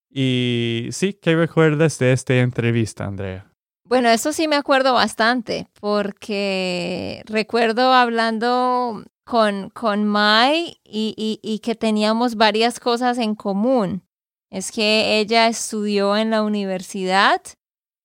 Y 0.09 0.89
sí, 0.93 1.13
¿qué 1.15 1.37
recuerdas 1.37 1.99
de 1.99 2.13
esta 2.13 2.35
entrevista, 2.37 3.05
Andrea? 3.05 3.50
Bueno, 3.91 4.09
eso 4.09 4.33
sí 4.33 4.47
me 4.47 4.55
acuerdo 4.55 4.95
bastante, 4.95 5.67
porque 5.81 7.25
recuerdo 7.27 7.93
hablando 7.93 9.03
con, 9.25 9.71
con 9.71 10.05
Mai 10.05 10.81
y, 10.85 11.41
y, 11.43 11.59
que 11.59 11.75
teníamos 11.75 12.37
varias 12.37 12.79
cosas 12.79 13.19
en 13.19 13.35
común. 13.35 14.05
Es 14.49 14.71
que 14.71 15.19
ella 15.19 15.49
estudió 15.49 16.17
en 16.17 16.31
la 16.31 16.45
universidad 16.45 17.43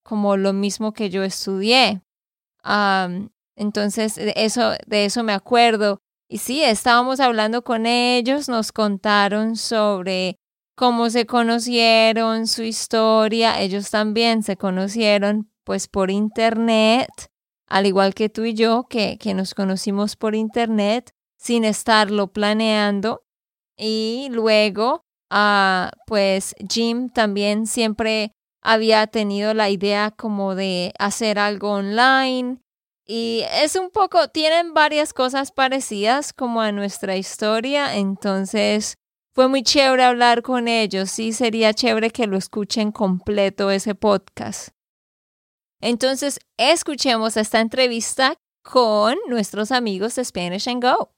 como 0.03 0.37
lo 0.37 0.53
mismo 0.53 0.91
que 0.91 1.11
yo 1.11 1.23
estudié. 1.23 2.01
Entonces, 3.55 4.17
eso, 4.17 4.71
de 4.87 5.05
eso 5.05 5.23
me 5.23 5.33
acuerdo. 5.33 5.99
Y 6.27 6.39
sí, 6.39 6.63
estábamos 6.63 7.19
hablando 7.19 7.63
con 7.63 7.85
ellos, 7.85 8.49
nos 8.49 8.71
contaron 8.71 9.55
sobre 9.55 10.39
cómo 10.75 11.11
se 11.11 11.27
conocieron, 11.27 12.47
su 12.47 12.63
historia. 12.63 13.61
Ellos 13.61 13.91
también 13.91 14.41
se 14.41 14.57
conocieron 14.57 15.51
pues 15.65 15.88
por 15.88 16.12
internet, 16.12 17.10
al 17.67 17.86
igual 17.86 18.13
que 18.13 18.29
tú 18.29 18.45
y 18.45 18.53
yo, 18.53 18.86
que, 18.89 19.17
que 19.17 19.34
nos 19.34 19.53
conocimos 19.53 20.15
por 20.15 20.36
internet 20.36 21.12
sin 21.38 21.65
estarlo 21.65 22.27
planeando. 22.27 23.24
Y 23.77 24.29
luego, 24.31 25.01
ah, 25.29 25.91
pues 26.07 26.55
Jim 26.69 27.10
también 27.10 27.67
siempre 27.67 28.31
había 28.62 29.07
tenido 29.07 29.53
la 29.53 29.69
idea 29.69 30.11
como 30.11 30.55
de 30.55 30.94
hacer 30.98 31.37
algo 31.37 31.72
online. 31.72 32.61
Y 33.07 33.44
es 33.61 33.75
un 33.75 33.92
poco, 33.92 34.29
tienen 34.29 34.74
varias 34.74 35.13
cosas 35.13 35.51
parecidas 35.51 36.33
como 36.33 36.61
a 36.61 36.72
nuestra 36.72 37.18
historia, 37.18 37.96
entonces 37.96 38.96
fue 39.35 39.48
muy 39.48 39.61
chévere 39.61 40.03
hablar 40.03 40.42
con 40.42 40.68
ellos. 40.68 41.11
Sí, 41.11 41.33
sería 41.33 41.74
chévere 41.74 42.09
que 42.09 42.25
lo 42.25 42.37
escuchen 42.37 42.92
completo 42.92 43.70
ese 43.70 43.94
podcast. 43.94 44.75
Entonces, 45.81 46.40
escuchemos 46.57 47.38
esta 47.38 47.59
entrevista 47.59 48.35
con 48.64 49.16
nuestros 49.27 49.72
amigos 49.72 50.16
de 50.16 50.25
Spanish 50.25 50.68
and 50.68 50.83
Go. 50.83 51.11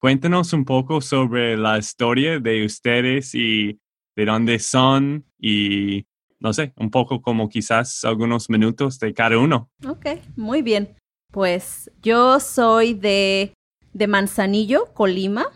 Cuéntanos 0.00 0.52
un 0.52 0.64
poco 0.64 1.00
sobre 1.00 1.56
la 1.56 1.78
historia 1.78 2.38
de 2.38 2.64
ustedes 2.64 3.34
y 3.34 3.78
de 4.16 4.24
dónde 4.24 4.58
son 4.58 5.26
y 5.38 6.06
no 6.40 6.54
sé, 6.54 6.72
un 6.76 6.90
poco 6.90 7.20
como 7.20 7.48
quizás 7.48 8.02
algunos 8.04 8.48
minutos 8.48 8.98
de 8.98 9.12
cada 9.12 9.38
uno. 9.38 9.70
Ok, 9.86 10.06
muy 10.36 10.62
bien. 10.62 10.96
Pues 11.30 11.90
yo 12.02 12.40
soy 12.40 12.94
de, 12.94 13.52
de 13.92 14.06
Manzanillo, 14.06 14.86
Colima, 14.94 15.46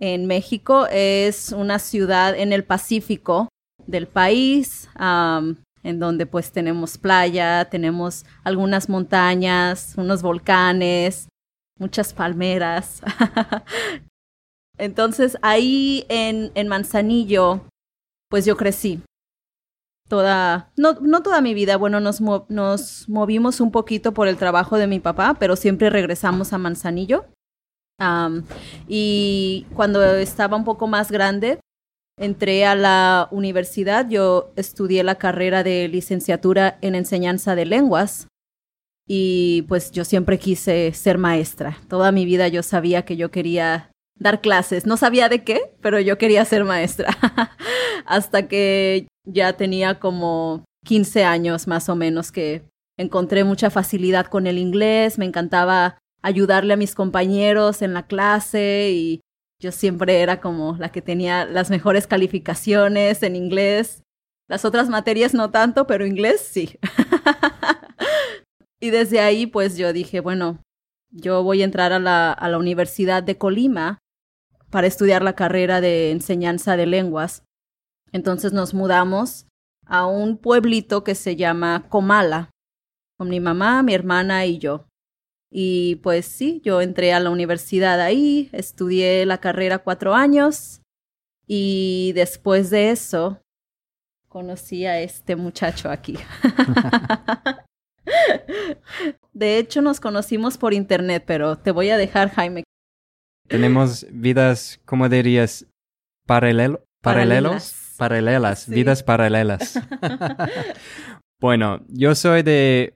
en 0.00 0.26
México. 0.26 0.86
Es 0.90 1.50
una 1.52 1.78
ciudad 1.78 2.38
en 2.38 2.52
el 2.52 2.64
Pacífico 2.64 3.48
del 3.86 4.06
país, 4.06 4.88
en 5.84 6.00
donde 6.00 6.26
pues 6.26 6.50
tenemos 6.50 6.98
playa, 6.98 7.66
tenemos 7.66 8.24
algunas 8.42 8.88
montañas, 8.88 9.94
unos 9.96 10.22
volcanes, 10.22 11.28
muchas 11.78 12.12
palmeras. 12.12 13.02
Entonces 14.78 15.36
ahí 15.42 16.04
en, 16.08 16.50
en 16.54 16.66
Manzanillo, 16.66 17.60
pues 18.28 18.44
yo 18.44 18.56
crecí. 18.56 19.00
Toda, 20.08 20.70
no, 20.76 20.94
no 21.00 21.22
toda 21.22 21.40
mi 21.40 21.54
vida, 21.54 21.76
bueno, 21.76 22.00
nos, 22.00 22.20
nos 22.20 23.08
movimos 23.08 23.60
un 23.60 23.70
poquito 23.70 24.12
por 24.12 24.28
el 24.28 24.36
trabajo 24.36 24.76
de 24.76 24.86
mi 24.86 25.00
papá, 25.00 25.36
pero 25.38 25.56
siempre 25.56 25.88
regresamos 25.88 26.52
a 26.52 26.58
Manzanillo. 26.58 27.26
Y 28.88 29.66
cuando 29.74 30.02
estaba 30.02 30.56
un 30.56 30.64
poco 30.64 30.86
más 30.86 31.10
grande, 31.10 31.60
entré 32.16 32.64
a 32.64 32.74
la 32.74 33.28
universidad, 33.30 34.08
yo 34.08 34.52
estudié 34.56 35.02
la 35.02 35.16
carrera 35.16 35.62
de 35.62 35.88
licenciatura 35.88 36.78
en 36.80 36.94
enseñanza 36.94 37.54
de 37.54 37.66
lenguas 37.66 38.28
y 39.06 39.62
pues 39.62 39.90
yo 39.90 40.04
siempre 40.04 40.38
quise 40.38 40.92
ser 40.92 41.18
maestra. 41.18 41.78
Toda 41.88 42.12
mi 42.12 42.24
vida 42.24 42.48
yo 42.48 42.62
sabía 42.62 43.04
que 43.04 43.16
yo 43.16 43.30
quería 43.30 43.90
dar 44.18 44.40
clases. 44.40 44.86
No 44.86 44.96
sabía 44.96 45.28
de 45.28 45.44
qué, 45.44 45.74
pero 45.80 46.00
yo 46.00 46.18
quería 46.18 46.44
ser 46.44 46.64
maestra. 46.64 47.08
Hasta 48.06 48.48
que 48.48 49.06
ya 49.26 49.54
tenía 49.54 49.98
como 49.98 50.64
15 50.84 51.24
años 51.24 51.66
más 51.66 51.88
o 51.88 51.96
menos 51.96 52.32
que 52.32 52.62
encontré 52.96 53.44
mucha 53.44 53.70
facilidad 53.70 54.26
con 54.26 54.46
el 54.46 54.58
inglés, 54.58 55.18
me 55.18 55.24
encantaba 55.24 55.98
ayudarle 56.22 56.74
a 56.74 56.78
mis 56.78 56.94
compañeros 56.94 57.82
en 57.82 57.92
la 57.92 58.06
clase 58.06 58.90
y 58.92 59.20
yo 59.64 59.72
siempre 59.72 60.20
era 60.20 60.42
como 60.42 60.76
la 60.76 60.92
que 60.92 61.00
tenía 61.00 61.46
las 61.46 61.70
mejores 61.70 62.06
calificaciones 62.06 63.22
en 63.22 63.34
inglés. 63.34 64.02
Las 64.46 64.66
otras 64.66 64.90
materias 64.90 65.32
no 65.32 65.50
tanto, 65.50 65.86
pero 65.86 66.04
inglés 66.04 66.42
sí. 66.42 66.78
y 68.80 68.90
desde 68.90 69.20
ahí 69.20 69.46
pues 69.46 69.78
yo 69.78 69.94
dije, 69.94 70.20
bueno, 70.20 70.62
yo 71.10 71.42
voy 71.42 71.62
a 71.62 71.64
entrar 71.64 71.94
a 71.94 71.98
la, 71.98 72.30
a 72.30 72.48
la 72.50 72.58
Universidad 72.58 73.22
de 73.22 73.38
Colima 73.38 74.00
para 74.68 74.86
estudiar 74.86 75.22
la 75.22 75.34
carrera 75.34 75.80
de 75.80 76.10
enseñanza 76.10 76.76
de 76.76 76.84
lenguas. 76.84 77.42
Entonces 78.12 78.52
nos 78.52 78.74
mudamos 78.74 79.46
a 79.86 80.04
un 80.04 80.36
pueblito 80.36 81.04
que 81.04 81.14
se 81.14 81.36
llama 81.36 81.86
Comala, 81.88 82.50
con 83.16 83.30
mi 83.30 83.40
mamá, 83.40 83.82
mi 83.82 83.94
hermana 83.94 84.44
y 84.44 84.58
yo. 84.58 84.88
Y 85.56 85.96
pues 86.02 86.26
sí, 86.26 86.60
yo 86.64 86.80
entré 86.80 87.12
a 87.12 87.20
la 87.20 87.30
universidad 87.30 88.00
ahí, 88.00 88.48
estudié 88.50 89.24
la 89.24 89.38
carrera 89.38 89.78
cuatro 89.78 90.12
años 90.14 90.80
y 91.46 92.10
después 92.16 92.70
de 92.70 92.90
eso 92.90 93.40
conocí 94.28 94.84
a 94.84 94.98
este 95.00 95.36
muchacho 95.36 95.90
aquí. 95.90 96.18
De 99.32 99.58
hecho, 99.58 99.80
nos 99.80 100.00
conocimos 100.00 100.58
por 100.58 100.74
internet, 100.74 101.24
pero 101.26 101.56
te 101.56 101.70
voy 101.70 101.90
a 101.90 101.96
dejar, 101.96 102.30
Jaime. 102.30 102.64
Tenemos 103.48 104.06
vidas, 104.10 104.80
¿cómo 104.84 105.08
dirías? 105.08 105.66
Paralelo, 106.26 106.82
paralelos, 107.02 107.74
Paralelas. 107.96 107.96
paralelas, 107.96 108.58
Sí. 108.60 108.72
vidas 108.74 109.02
paralelas. 109.02 109.78
bueno, 111.40 111.84
yo 111.88 112.14
soy 112.14 112.42
de 112.42 112.94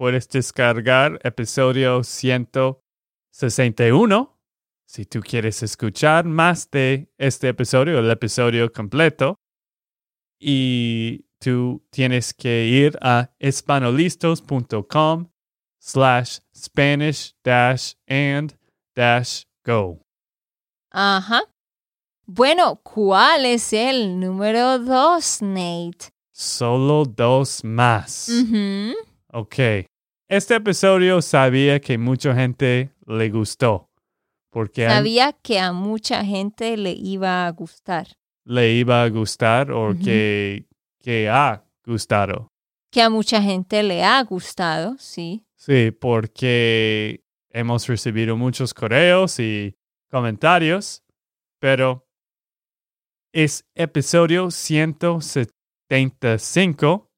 Puedes 0.00 0.26
descargar 0.30 1.20
episodio 1.24 2.02
161 2.02 4.40
si 4.86 5.04
tú 5.04 5.20
quieres 5.20 5.62
escuchar 5.62 6.24
más 6.24 6.70
de 6.70 7.12
este 7.18 7.48
episodio, 7.48 7.98
el 7.98 8.10
episodio 8.10 8.72
completo. 8.72 9.36
Y 10.40 11.26
tú 11.38 11.86
tienes 11.90 12.32
que 12.32 12.64
ir 12.64 12.98
a 13.02 13.30
espanolistos.com 13.38 15.30
slash 15.78 16.38
Spanish 16.56 17.34
dash 17.44 17.92
and 18.08 18.58
dash 18.96 19.42
go. 19.66 20.00
Ajá. 20.90 21.42
Bueno, 22.24 22.80
¿cuál 22.82 23.44
es 23.44 23.74
el 23.74 24.18
número 24.18 24.78
dos, 24.78 25.42
Nate? 25.42 26.08
Solo 26.32 27.04
dos 27.04 27.62
más. 27.64 28.30
Ujú. 28.30 28.94
Ok. 29.32 29.86
Este 30.30 30.54
episodio 30.54 31.20
sabía 31.20 31.78
que 31.80 31.98
mucha 31.98 32.34
gente 32.34 32.94
le 33.04 33.28
gustó. 33.30 33.90
Porque 34.50 34.88
sabía 34.88 35.32
que 35.32 35.58
a 35.58 35.72
mucha 35.72 36.24
gente 36.24 36.76
le 36.76 36.92
iba 36.92 37.48
a 37.48 37.50
gustar. 37.50 38.06
Le 38.44 38.74
iba 38.74 39.02
a 39.02 39.08
gustar 39.08 39.72
o 39.72 39.92
que, 39.92 40.68
que 41.00 41.28
ha 41.28 41.64
gustado. 41.84 42.52
Que 42.92 43.02
a 43.02 43.10
mucha 43.10 43.42
gente 43.42 43.82
le 43.82 44.04
ha 44.04 44.22
gustado, 44.22 44.94
sí. 44.98 45.44
Sí, 45.56 45.90
porque 45.90 47.24
hemos 47.50 47.88
recibido 47.88 48.36
muchos 48.36 48.72
correos 48.72 49.40
y 49.40 49.74
comentarios, 50.10 51.02
pero 51.60 52.06
es 53.32 53.64
episodio 53.74 54.52
175, 54.52 57.10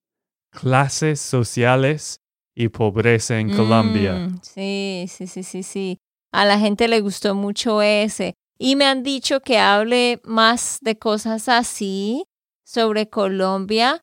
clases 0.51 1.21
sociales 1.21 2.22
y 2.55 2.69
pobreza 2.69 3.39
en 3.39 3.55
Colombia. 3.55 4.15
Mm, 4.15 4.41
sí, 4.43 5.07
sí, 5.09 5.27
sí, 5.27 5.43
sí, 5.43 5.63
sí. 5.63 5.99
A 6.33 6.45
la 6.45 6.59
gente 6.59 6.89
le 6.89 7.01
gustó 7.01 7.35
mucho 7.35 7.83
ese. 7.83 8.35
Y 8.59 8.77
me 8.77 8.85
han 8.85 9.03
dicho 9.03 9.41
que 9.41 9.59
hable 9.59 10.21
más 10.25 10.79
de 10.83 10.99
cosas 10.99 11.49
así 11.49 12.25
sobre 12.65 13.09
Colombia 13.09 14.03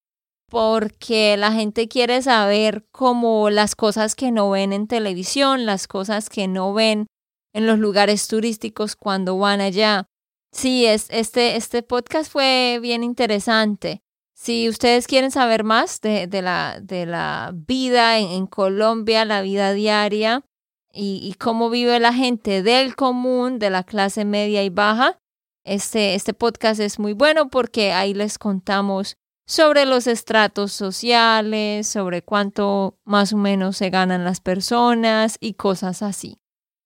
porque 0.49 1.37
la 1.37 1.51
gente 1.51 1.87
quiere 1.87 2.21
saber 2.21 2.85
como 2.91 3.49
las 3.49 3.75
cosas 3.75 4.15
que 4.15 4.31
no 4.31 4.49
ven 4.49 4.73
en 4.73 4.87
televisión, 4.87 5.65
las 5.65 5.87
cosas 5.87 6.29
que 6.29 6.47
no 6.47 6.73
ven 6.73 7.07
en 7.53 7.67
los 7.67 7.79
lugares 7.79 8.27
turísticos 8.27 8.95
cuando 8.95 9.37
van 9.37 9.61
allá. 9.61 10.07
Sí, 10.51 10.85
es, 10.85 11.07
este, 11.09 11.55
este 11.55 11.83
podcast 11.83 12.31
fue 12.31 12.79
bien 12.81 13.03
interesante. 13.03 14.01
Si 14.41 14.69
ustedes 14.69 15.05
quieren 15.05 15.31
saber 15.31 15.65
más 15.65 15.99
de, 15.99 16.29
la, 16.41 16.79
de 16.81 17.05
la, 17.05 17.51
vida 17.53 18.19
en, 18.19 18.47
Colombia, 18.47 19.25
la 19.25 19.41
vida 19.41 19.73
diaria 19.73 20.45
y, 20.93 21.19
y, 21.21 21.33
cómo 21.33 21.69
vive 21.69 21.99
la 21.99 22.13
gente 22.13 22.63
del 22.63 22.95
común, 22.95 23.59
de 23.59 23.69
la 23.69 23.83
clase 23.83 24.23
media 24.23 24.63
y 24.63 24.69
baja, 24.69 25.19
este, 25.65 26.15
este 26.15 26.33
podcast 26.33 26.79
es 26.79 26.99
muy 26.99 27.11
bueno 27.11 27.49
porque 27.49 27.91
ahí 27.91 28.13
les 28.13 28.37
contamos 28.37 29.17
sobre 29.45 29.85
los 29.85 30.07
estratos 30.07 30.71
sociales, 30.71 31.85
sobre 31.89 32.21
cuánto 32.21 32.97
más 33.03 33.33
o 33.33 33.37
menos 33.37 33.75
se 33.75 33.89
ganan 33.89 34.23
las 34.23 34.39
personas 34.39 35.35
y 35.41 35.55
cosas 35.55 36.01
así. 36.01 36.39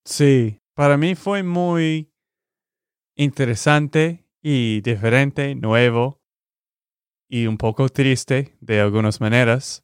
Sí, 0.05 0.59
para 0.73 0.97
mí 0.97 1.13
fue 1.13 1.43
muy 1.43 2.11
interesante 3.15 4.27
y 4.41 4.81
diferente, 4.81 5.53
nuevo 5.53 6.22
y 7.33 7.47
un 7.47 7.57
poco 7.57 7.89
triste 7.89 8.53
de 8.61 8.79
algunas 8.79 9.19
maneras 9.19 9.81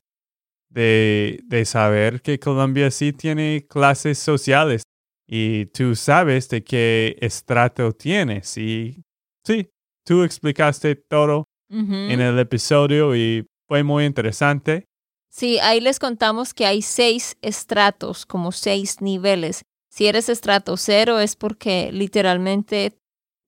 de, 0.69 1.39
de 1.45 1.65
saber 1.65 2.21
que 2.21 2.37
Colombia 2.37 2.91
sí 2.91 3.11
tiene 3.11 3.65
clases 3.67 4.19
sociales 4.19 4.83
y 5.27 5.65
tú 5.65 5.95
sabes 5.95 6.47
de 6.49 6.63
qué 6.63 7.17
estrato 7.19 7.91
tienes 7.93 8.55
y 8.55 9.01
sí, 9.43 9.67
tú 10.05 10.21
explicaste 10.21 10.95
todo 10.95 11.45
en 11.71 12.21
el 12.21 12.37
episodio 12.37 13.15
y 13.15 13.47
fue 13.67 13.81
muy 13.81 14.05
interesante. 14.05 14.85
Sí, 15.31 15.57
ahí 15.57 15.81
les 15.81 15.97
contamos 15.97 16.53
que 16.53 16.67
hay 16.67 16.83
seis 16.83 17.35
estratos, 17.41 18.27
como 18.27 18.51
seis 18.51 19.01
niveles. 19.01 19.63
Si 19.89 20.05
eres 20.05 20.29
estrato 20.29 20.77
cero 20.77 21.19
es 21.19 21.35
porque 21.35 21.91
literalmente 21.91 22.93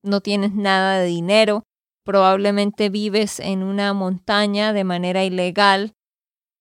no 0.02 0.20
tienes 0.20 0.54
nada 0.54 0.98
de 0.98 1.06
dinero, 1.06 1.62
probablemente 2.04 2.88
vives 2.88 3.40
en 3.40 3.62
una 3.62 3.92
montaña 3.92 4.72
de 4.72 4.84
manera 4.84 5.24
ilegal, 5.24 5.94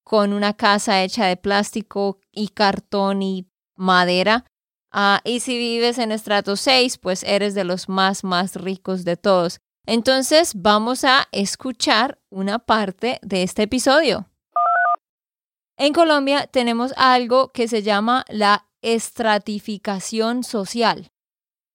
con 0.04 0.34
una 0.34 0.54
casa 0.54 1.04
hecha 1.04 1.26
de 1.26 1.38
plástico 1.38 2.20
y 2.32 2.50
cartón 2.50 3.22
y 3.22 3.48
madera. 3.76 4.46
Ah, 4.92 5.22
y 5.24 5.40
si 5.40 5.58
vives 5.58 5.98
en 5.98 6.12
estrato 6.12 6.56
6, 6.56 6.98
pues 6.98 7.24
eres 7.24 7.56
de 7.56 7.64
los 7.64 7.88
más, 7.88 8.24
más 8.24 8.56
ricos 8.56 9.06
de 9.06 9.16
todos. 9.16 9.60
Entonces 9.86 10.54
vamos 10.56 11.04
a 11.04 11.28
escuchar 11.32 12.20
una 12.30 12.60
parte 12.60 13.20
de 13.22 13.44
este 13.44 13.64
episodio. 13.64 14.28
En 15.78 15.94
Colombia 15.94 16.46
tenemos 16.46 16.94
algo 16.98 17.52
que 17.52 17.68
se 17.68 17.82
llama 17.82 18.26
la 18.30 18.68
estratificación 18.82 20.44
social. 20.44 21.12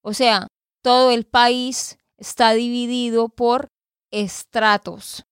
O 0.02 0.12
sea, 0.12 0.46
todo 0.82 1.10
el 1.10 1.24
país 1.24 1.98
está 2.18 2.52
dividido 2.52 3.28
por 3.28 3.68
estratos. 4.12 5.24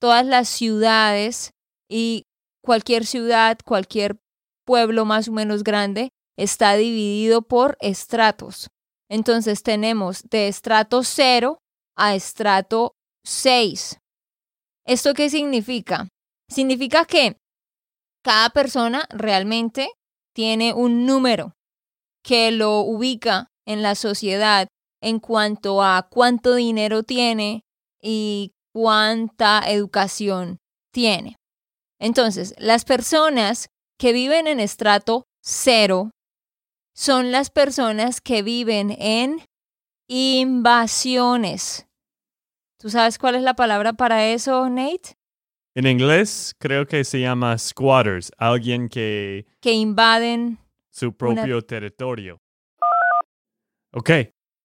Todas 0.00 0.26
las 0.26 0.48
ciudades 0.48 1.52
y 1.88 2.24
cualquier 2.62 3.06
ciudad, 3.06 3.58
cualquier 3.64 4.18
pueblo 4.64 5.04
más 5.04 5.28
o 5.28 5.32
menos 5.32 5.64
grande 5.64 6.10
está 6.36 6.74
dividido 6.74 7.42
por 7.42 7.76
estratos. 7.80 8.68
Entonces 9.08 9.62
tenemos 9.62 10.22
de 10.30 10.48
estrato 10.48 11.02
0 11.02 11.58
a 11.96 12.14
estrato 12.14 12.94
6. 13.24 13.98
¿Esto 14.86 15.14
qué 15.14 15.30
significa? 15.30 16.08
Significa 16.48 17.04
que 17.04 17.36
cada 18.24 18.50
persona 18.50 19.06
realmente 19.10 19.90
tiene 20.34 20.72
un 20.72 21.06
número 21.06 21.54
que 22.24 22.50
lo 22.50 22.80
ubica 22.80 23.48
en 23.66 23.82
la 23.82 23.94
sociedad 23.94 24.68
en 25.02 25.18
cuanto 25.18 25.82
a 25.82 26.08
cuánto 26.08 26.54
dinero 26.54 27.02
tiene 27.02 27.64
y 28.00 28.54
cuánta 28.72 29.60
educación 29.66 30.58
tiene. 30.92 31.36
Entonces, 31.98 32.54
las 32.58 32.84
personas 32.84 33.68
que 33.98 34.12
viven 34.12 34.46
en 34.46 34.60
estrato 34.60 35.24
cero 35.42 36.10
son 36.94 37.32
las 37.32 37.50
personas 37.50 38.20
que 38.20 38.42
viven 38.42 38.96
en 38.98 39.42
invasiones. 40.08 41.86
¿Tú 42.78 42.90
sabes 42.90 43.18
cuál 43.18 43.34
es 43.34 43.42
la 43.42 43.54
palabra 43.54 43.92
para 43.92 44.26
eso, 44.26 44.68
Nate? 44.68 45.14
En 45.74 45.86
inglés 45.86 46.54
creo 46.58 46.86
que 46.86 47.04
se 47.04 47.20
llama 47.20 47.56
squatters, 47.56 48.30
alguien 48.36 48.88
que... 48.88 49.46
Que 49.60 49.72
invaden 49.72 50.58
su 50.90 51.16
propio 51.16 51.62
territorio. 51.62 52.42
Ok, 53.92 54.10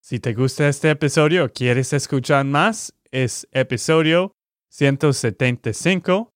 si 0.08 0.22
te 0.22 0.34
gusta 0.34 0.70
este 0.70 0.90
episodio 0.90 1.44
o 1.44 1.50
quieres 1.50 1.92
escuchar 1.92 2.46
más, 2.46 2.94
es 3.12 3.46
episodio 3.52 4.32
175 4.70 6.32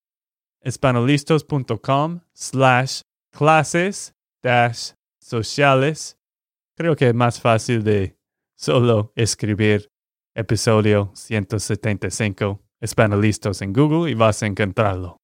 espanolistos.com 0.60 2.20
slash 2.34 3.00
clases 3.32 4.14
dash 4.44 4.92
sociales. 5.22 6.18
Creo 6.76 6.98
que 6.98 7.08
es 7.08 7.16
más 7.16 7.40
fácil 7.40 7.86
de 7.86 8.18
solo 8.58 9.14
escribir 9.16 9.88
episodio 10.36 11.14
175 11.16 12.60
Espanolistos 12.82 13.62
en 13.62 13.72
Google 13.72 14.12
y 14.12 14.16
vas 14.16 14.44
a 14.44 14.48
encontrarlo. 14.48 15.16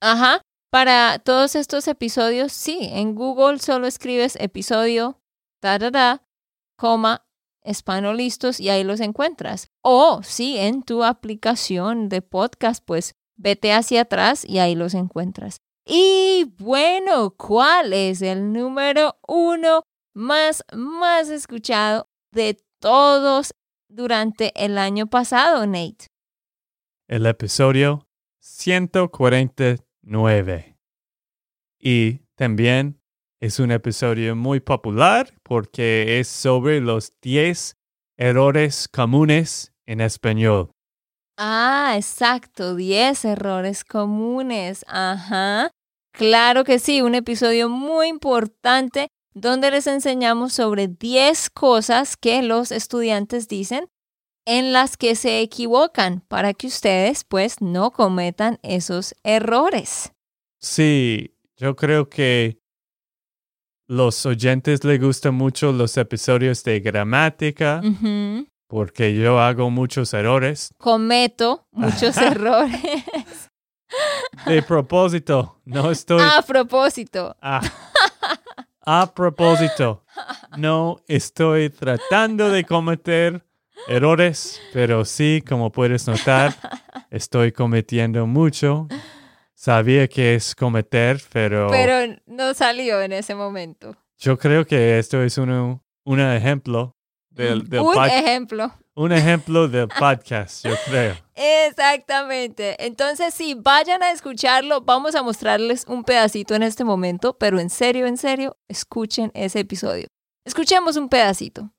Ajá. 0.00 0.40
Para 0.70 1.18
todos 1.18 1.54
estos 1.54 1.86
episodios, 1.86 2.52
sí, 2.52 2.78
en 2.80 3.14
Google 3.14 3.58
solo 3.58 3.86
escribes 3.86 4.36
episodio, 4.36 5.20
da, 5.60 5.78
da, 5.78 5.90
da, 5.90 6.22
coma, 6.78 7.26
Espanolistos 7.62 8.60
y 8.60 8.70
ahí 8.70 8.84
los 8.84 9.00
encuentras. 9.00 9.68
O 9.82 10.22
si 10.22 10.58
en 10.58 10.82
tu 10.82 11.04
aplicación 11.04 12.08
de 12.08 12.22
podcast, 12.22 12.82
pues 12.84 13.14
vete 13.36 13.72
hacia 13.72 14.02
atrás 14.02 14.44
y 14.44 14.58
ahí 14.58 14.74
los 14.74 14.94
encuentras. 14.94 15.58
Y 15.86 16.52
bueno, 16.58 17.34
¿cuál 17.36 17.92
es 17.92 18.22
el 18.22 18.52
número 18.52 19.18
uno 19.26 19.82
más, 20.14 20.64
más 20.72 21.28
escuchado 21.28 22.06
de 22.32 22.58
todos 22.80 23.52
durante 23.88 24.52
el 24.62 24.78
año 24.78 25.08
pasado, 25.08 25.66
Nate? 25.66 26.06
El 27.08 27.26
episodio 27.26 28.06
149. 28.38 30.76
Y 31.78 32.20
también 32.36 32.99
es 33.40 33.58
un 33.58 33.70
episodio 33.70 34.36
muy 34.36 34.60
popular 34.60 35.32
porque 35.42 36.20
es 36.20 36.28
sobre 36.28 36.80
los 36.80 37.14
10 37.22 37.76
errores 38.18 38.86
comunes 38.86 39.72
en 39.86 40.02
español. 40.02 40.70
Ah, 41.38 41.94
exacto, 41.96 42.74
10 42.74 43.24
errores 43.24 43.82
comunes. 43.82 44.84
Ajá. 44.86 45.70
Claro 46.12 46.64
que 46.64 46.78
sí, 46.78 47.00
un 47.00 47.14
episodio 47.14 47.70
muy 47.70 48.08
importante 48.08 49.08
donde 49.32 49.70
les 49.70 49.86
enseñamos 49.86 50.52
sobre 50.52 50.88
10 50.88 51.48
cosas 51.48 52.18
que 52.18 52.42
los 52.42 52.70
estudiantes 52.70 53.48
dicen 53.48 53.86
en 54.46 54.74
las 54.74 54.98
que 54.98 55.14
se 55.14 55.40
equivocan 55.40 56.20
para 56.28 56.52
que 56.52 56.66
ustedes 56.66 57.24
pues 57.24 57.62
no 57.62 57.90
cometan 57.90 58.58
esos 58.62 59.14
errores. 59.22 60.12
Sí, 60.58 61.38
yo 61.56 61.74
creo 61.74 62.10
que 62.10 62.59
los 63.90 64.24
oyentes 64.24 64.84
les 64.84 65.00
gustan 65.00 65.34
mucho 65.34 65.72
los 65.72 65.96
episodios 65.96 66.62
de 66.62 66.78
gramática 66.78 67.82
porque 68.68 69.16
yo 69.16 69.40
hago 69.40 69.68
muchos 69.68 70.14
errores. 70.14 70.72
Cometo 70.78 71.66
muchos 71.72 72.16
errores. 72.18 73.50
De 74.46 74.62
propósito, 74.62 75.60
no 75.64 75.90
estoy... 75.90 76.22
A 76.22 76.40
propósito. 76.42 77.36
Ah. 77.42 77.60
A 78.86 79.12
propósito, 79.12 80.04
no 80.56 81.00
estoy 81.08 81.70
tratando 81.70 82.48
de 82.48 82.62
cometer 82.64 83.44
errores, 83.88 84.60
pero 84.72 85.04
sí, 85.04 85.42
como 85.46 85.72
puedes 85.72 86.06
notar, 86.06 86.54
estoy 87.10 87.50
cometiendo 87.50 88.24
mucho. 88.28 88.86
Sabía 89.60 90.08
que 90.08 90.36
es 90.36 90.54
cometer, 90.54 91.20
pero... 91.30 91.68
Pero 91.70 92.16
no 92.24 92.54
salió 92.54 93.02
en 93.02 93.12
ese 93.12 93.34
momento. 93.34 93.94
Yo 94.16 94.38
creo 94.38 94.64
que 94.64 94.98
esto 94.98 95.22
es 95.22 95.36
un, 95.36 95.82
un 96.02 96.20
ejemplo 96.20 96.96
del, 97.28 97.68
del 97.68 97.80
Un 97.80 98.06
ejemplo. 98.06 98.72
un 98.94 99.12
ejemplo 99.12 99.68
del 99.68 99.88
podcast, 99.88 100.64
yo 100.64 100.72
creo. 100.86 101.14
Exactamente. 101.34 102.82
Entonces, 102.86 103.34
sí, 103.34 103.54
vayan 103.54 104.02
a 104.02 104.12
escucharlo. 104.12 104.80
Vamos 104.80 105.14
a 105.14 105.22
mostrarles 105.22 105.84
un 105.86 106.04
pedacito 106.04 106.54
en 106.54 106.62
este 106.62 106.82
momento, 106.82 107.36
pero 107.36 107.60
en 107.60 107.68
serio, 107.68 108.06
en 108.06 108.16
serio, 108.16 108.56
escuchen 108.66 109.30
ese 109.34 109.60
episodio. 109.60 110.06
Escuchemos 110.46 110.96
un 110.96 111.10
pedacito. 111.10 111.70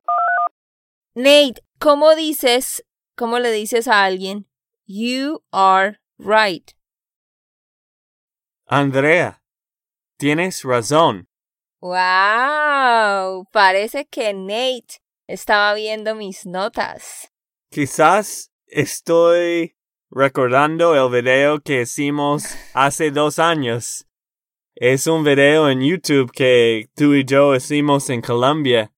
Nate, 1.15 1.63
¿cómo 1.79 2.13
dices, 2.13 2.85
cómo 3.17 3.39
le 3.39 3.51
dices 3.51 3.87
a 3.87 4.03
alguien, 4.03 4.47
you 4.85 5.41
are 5.51 5.99
right? 6.19 6.73
Andrea, 8.73 9.43
tienes 10.17 10.63
razón. 10.63 11.27
Wow, 11.81 13.45
parece 13.51 14.05
que 14.05 14.33
Nate 14.33 15.01
estaba 15.27 15.73
viendo 15.73 16.15
mis 16.15 16.45
notas. 16.45 17.33
Quizás 17.69 18.53
estoy 18.67 19.75
recordando 20.09 20.95
el 20.95 21.21
video 21.21 21.59
que 21.59 21.81
hicimos 21.81 22.45
hace 22.73 23.11
dos 23.11 23.39
años. 23.39 24.07
Es 24.75 25.05
un 25.05 25.25
video 25.25 25.69
en 25.69 25.81
YouTube 25.81 26.31
que 26.31 26.89
tú 26.95 27.13
y 27.13 27.25
yo 27.25 27.53
hicimos 27.53 28.09
en 28.09 28.21
Colombia. 28.21 28.93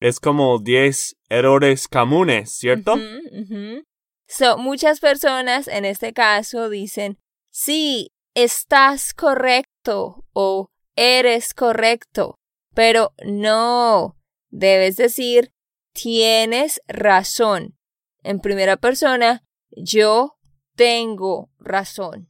Es 0.00 0.20
como 0.20 0.58
10 0.58 1.18
errores 1.28 1.86
comunes, 1.86 2.50
¿cierto? 2.52 2.94
Ujú. 2.94 3.84
So, 4.26 4.56
muchas 4.56 5.00
personas 5.00 5.68
en 5.68 5.84
este 5.84 6.14
caso 6.14 6.70
dicen, 6.70 7.18
sí, 7.50 8.10
estás 8.34 9.14
correcto 9.14 10.24
o 10.32 10.70
eres 10.96 11.54
correcto, 11.54 12.38
pero 12.74 13.14
no, 13.24 14.16
debes 14.50 14.96
decir, 14.96 15.52
tienes 15.92 16.80
razón. 16.86 17.76
En 18.22 18.40
primera 18.40 18.76
persona, 18.76 19.44
yo 19.70 20.38
tengo 20.76 21.50
razón. 21.58 22.28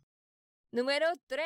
Número 0.71 1.07
3. 1.27 1.43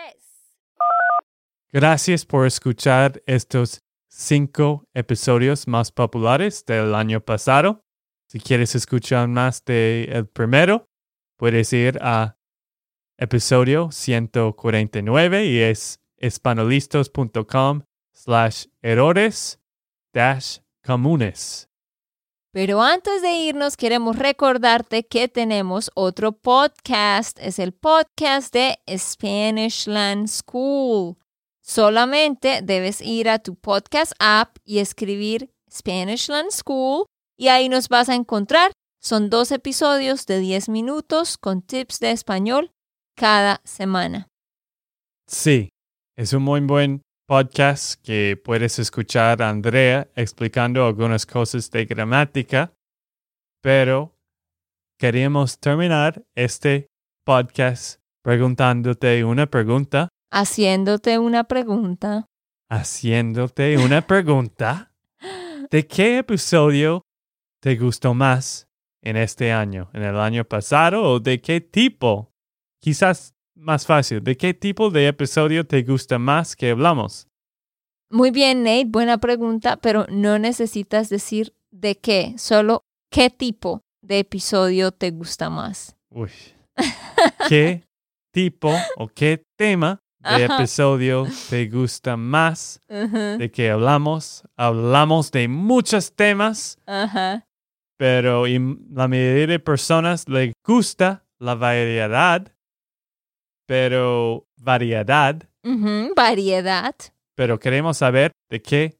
Gracias 1.72 2.26
por 2.26 2.46
escuchar 2.46 3.22
estos 3.26 3.82
cinco 4.08 4.84
episodios 4.92 5.66
más 5.66 5.90
populares 5.90 6.64
del 6.66 6.94
año 6.94 7.20
pasado. 7.20 7.84
Si 8.28 8.40
quieres 8.40 8.74
escuchar 8.74 9.28
más 9.28 9.64
del 9.64 10.08
el 10.12 10.26
primero, 10.26 10.90
puedes 11.36 11.72
ir 11.72 11.98
a 12.02 12.36
episodio 13.22 13.90
149 13.92 15.46
y 15.46 15.60
es 15.60 16.00
espanolistos.com 16.16 17.82
slash 18.12 18.66
errores 18.82 19.60
dash 20.12 20.58
comunes. 20.84 21.68
Pero 22.52 22.82
antes 22.82 23.22
de 23.22 23.32
irnos, 23.32 23.76
queremos 23.76 24.18
recordarte 24.18 25.06
que 25.06 25.28
tenemos 25.28 25.90
otro 25.94 26.32
podcast. 26.32 27.38
Es 27.40 27.58
el 27.58 27.72
podcast 27.72 28.52
de 28.52 28.78
Spanishland 28.88 30.28
School. 30.28 31.16
Solamente 31.62 32.60
debes 32.62 33.00
ir 33.00 33.30
a 33.30 33.38
tu 33.38 33.54
podcast 33.54 34.12
app 34.18 34.58
y 34.64 34.80
escribir 34.80 35.50
Spanishland 35.70 36.50
School 36.50 37.06
y 37.38 37.48
ahí 37.48 37.68
nos 37.68 37.88
vas 37.88 38.08
a 38.08 38.16
encontrar. 38.16 38.72
Son 39.00 39.30
dos 39.30 39.50
episodios 39.50 40.26
de 40.26 40.40
10 40.40 40.68
minutos 40.68 41.38
con 41.38 41.62
tips 41.62 42.00
de 42.00 42.10
español 42.10 42.72
cada 43.16 43.60
semana. 43.64 44.28
Sí, 45.26 45.70
es 46.16 46.32
un 46.32 46.42
muy 46.42 46.60
buen 46.60 47.02
podcast 47.26 48.00
que 48.02 48.40
puedes 48.42 48.78
escuchar 48.78 49.42
a 49.42 49.48
Andrea 49.48 50.08
explicando 50.14 50.84
algunas 50.84 51.24
cosas 51.24 51.70
de 51.70 51.86
gramática, 51.86 52.72
pero 53.62 54.14
queríamos 54.98 55.58
terminar 55.58 56.22
este 56.34 56.86
podcast 57.24 58.00
preguntándote 58.22 59.24
una 59.24 59.46
pregunta, 59.46 60.08
Haciéndote 60.34 61.18
una 61.18 61.44
pregunta. 61.44 62.26
haciéndote 62.70 63.76
una 63.78 64.00
pregunta. 64.06 64.92
¿De 65.70 65.86
qué 65.86 66.18
episodio 66.18 67.02
te 67.62 67.76
gustó 67.76 68.14
más 68.14 68.66
en 69.02 69.16
este 69.16 69.52
año, 69.52 69.90
en 69.92 70.02
el 70.02 70.18
año 70.18 70.44
pasado 70.44 71.02
o 71.02 71.20
de 71.20 71.40
qué 71.40 71.60
tipo? 71.60 72.31
Quizás 72.82 73.36
más 73.54 73.86
fácil, 73.86 74.24
¿de 74.24 74.36
qué 74.36 74.54
tipo 74.54 74.90
de 74.90 75.06
episodio 75.06 75.64
te 75.64 75.84
gusta 75.84 76.18
más 76.18 76.56
que 76.56 76.70
hablamos? 76.70 77.28
Muy 78.10 78.32
bien, 78.32 78.64
Nate, 78.64 78.86
buena 78.86 79.18
pregunta, 79.18 79.76
pero 79.76 80.04
no 80.10 80.36
necesitas 80.40 81.08
decir 81.08 81.54
de 81.70 81.96
qué, 81.96 82.34
solo 82.38 82.82
qué 83.08 83.30
tipo 83.30 83.82
de 84.02 84.18
episodio 84.18 84.90
te 84.90 85.12
gusta 85.12 85.48
más. 85.48 85.94
Uy. 86.10 86.30
¿Qué 87.48 87.84
tipo 88.34 88.74
o 88.96 89.06
qué 89.06 89.44
tema 89.56 90.00
de 90.18 90.44
Ajá. 90.46 90.56
episodio 90.56 91.28
te 91.50 91.68
gusta 91.68 92.16
más 92.16 92.80
de 92.88 93.48
que 93.52 93.70
hablamos? 93.70 94.42
Hablamos 94.56 95.30
de 95.30 95.46
muchos 95.46 96.16
temas, 96.16 96.78
pero 97.96 98.44
la 98.46 99.06
mayoría 99.06 99.46
de 99.46 99.60
personas 99.60 100.28
le 100.28 100.52
gusta 100.66 101.24
la 101.38 101.54
variedad, 101.54 102.52
pero 103.66 104.46
variedad, 104.56 105.42
Variedad. 106.16 106.94
pero 107.34 107.58
queremos 107.58 107.98
saber 107.98 108.32
de 108.50 108.60
qué 108.62 108.98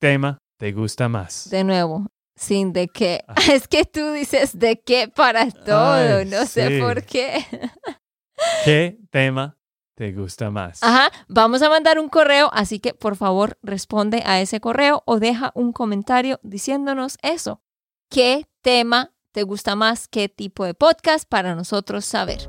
tema 0.00 0.38
te 0.58 0.72
gusta 0.72 1.08
más. 1.08 1.48
De 1.50 1.64
nuevo, 1.64 2.06
sin 2.36 2.72
de 2.72 2.88
qué. 2.88 3.24
Ah. 3.28 3.34
Es 3.52 3.68
que 3.68 3.84
tú 3.84 4.12
dices 4.12 4.58
de 4.58 4.80
qué 4.80 5.08
para 5.08 5.50
todo, 5.50 5.92
Ay, 6.18 6.26
no 6.26 6.46
sé 6.46 6.80
por 6.80 7.04
qué. 7.04 7.44
¿Qué 8.64 8.98
tema 9.10 9.58
te 9.96 10.12
gusta 10.12 10.50
más? 10.50 10.82
Ajá, 10.82 11.10
vamos 11.28 11.60
a 11.62 11.68
mandar 11.68 11.98
un 11.98 12.08
correo, 12.08 12.48
así 12.52 12.80
que 12.80 12.94
por 12.94 13.16
favor 13.16 13.58
responde 13.62 14.22
a 14.24 14.40
ese 14.40 14.60
correo 14.60 15.02
o 15.04 15.18
deja 15.18 15.52
un 15.54 15.72
comentario 15.72 16.40
diciéndonos 16.42 17.18
eso. 17.22 17.60
¿Qué 18.10 18.46
tema 18.62 19.12
te 19.32 19.42
gusta 19.42 19.76
más? 19.76 20.08
¿Qué 20.08 20.28
tipo 20.28 20.64
de 20.64 20.74
podcast 20.74 21.28
para 21.28 21.54
nosotros 21.54 22.04
saber? 22.06 22.48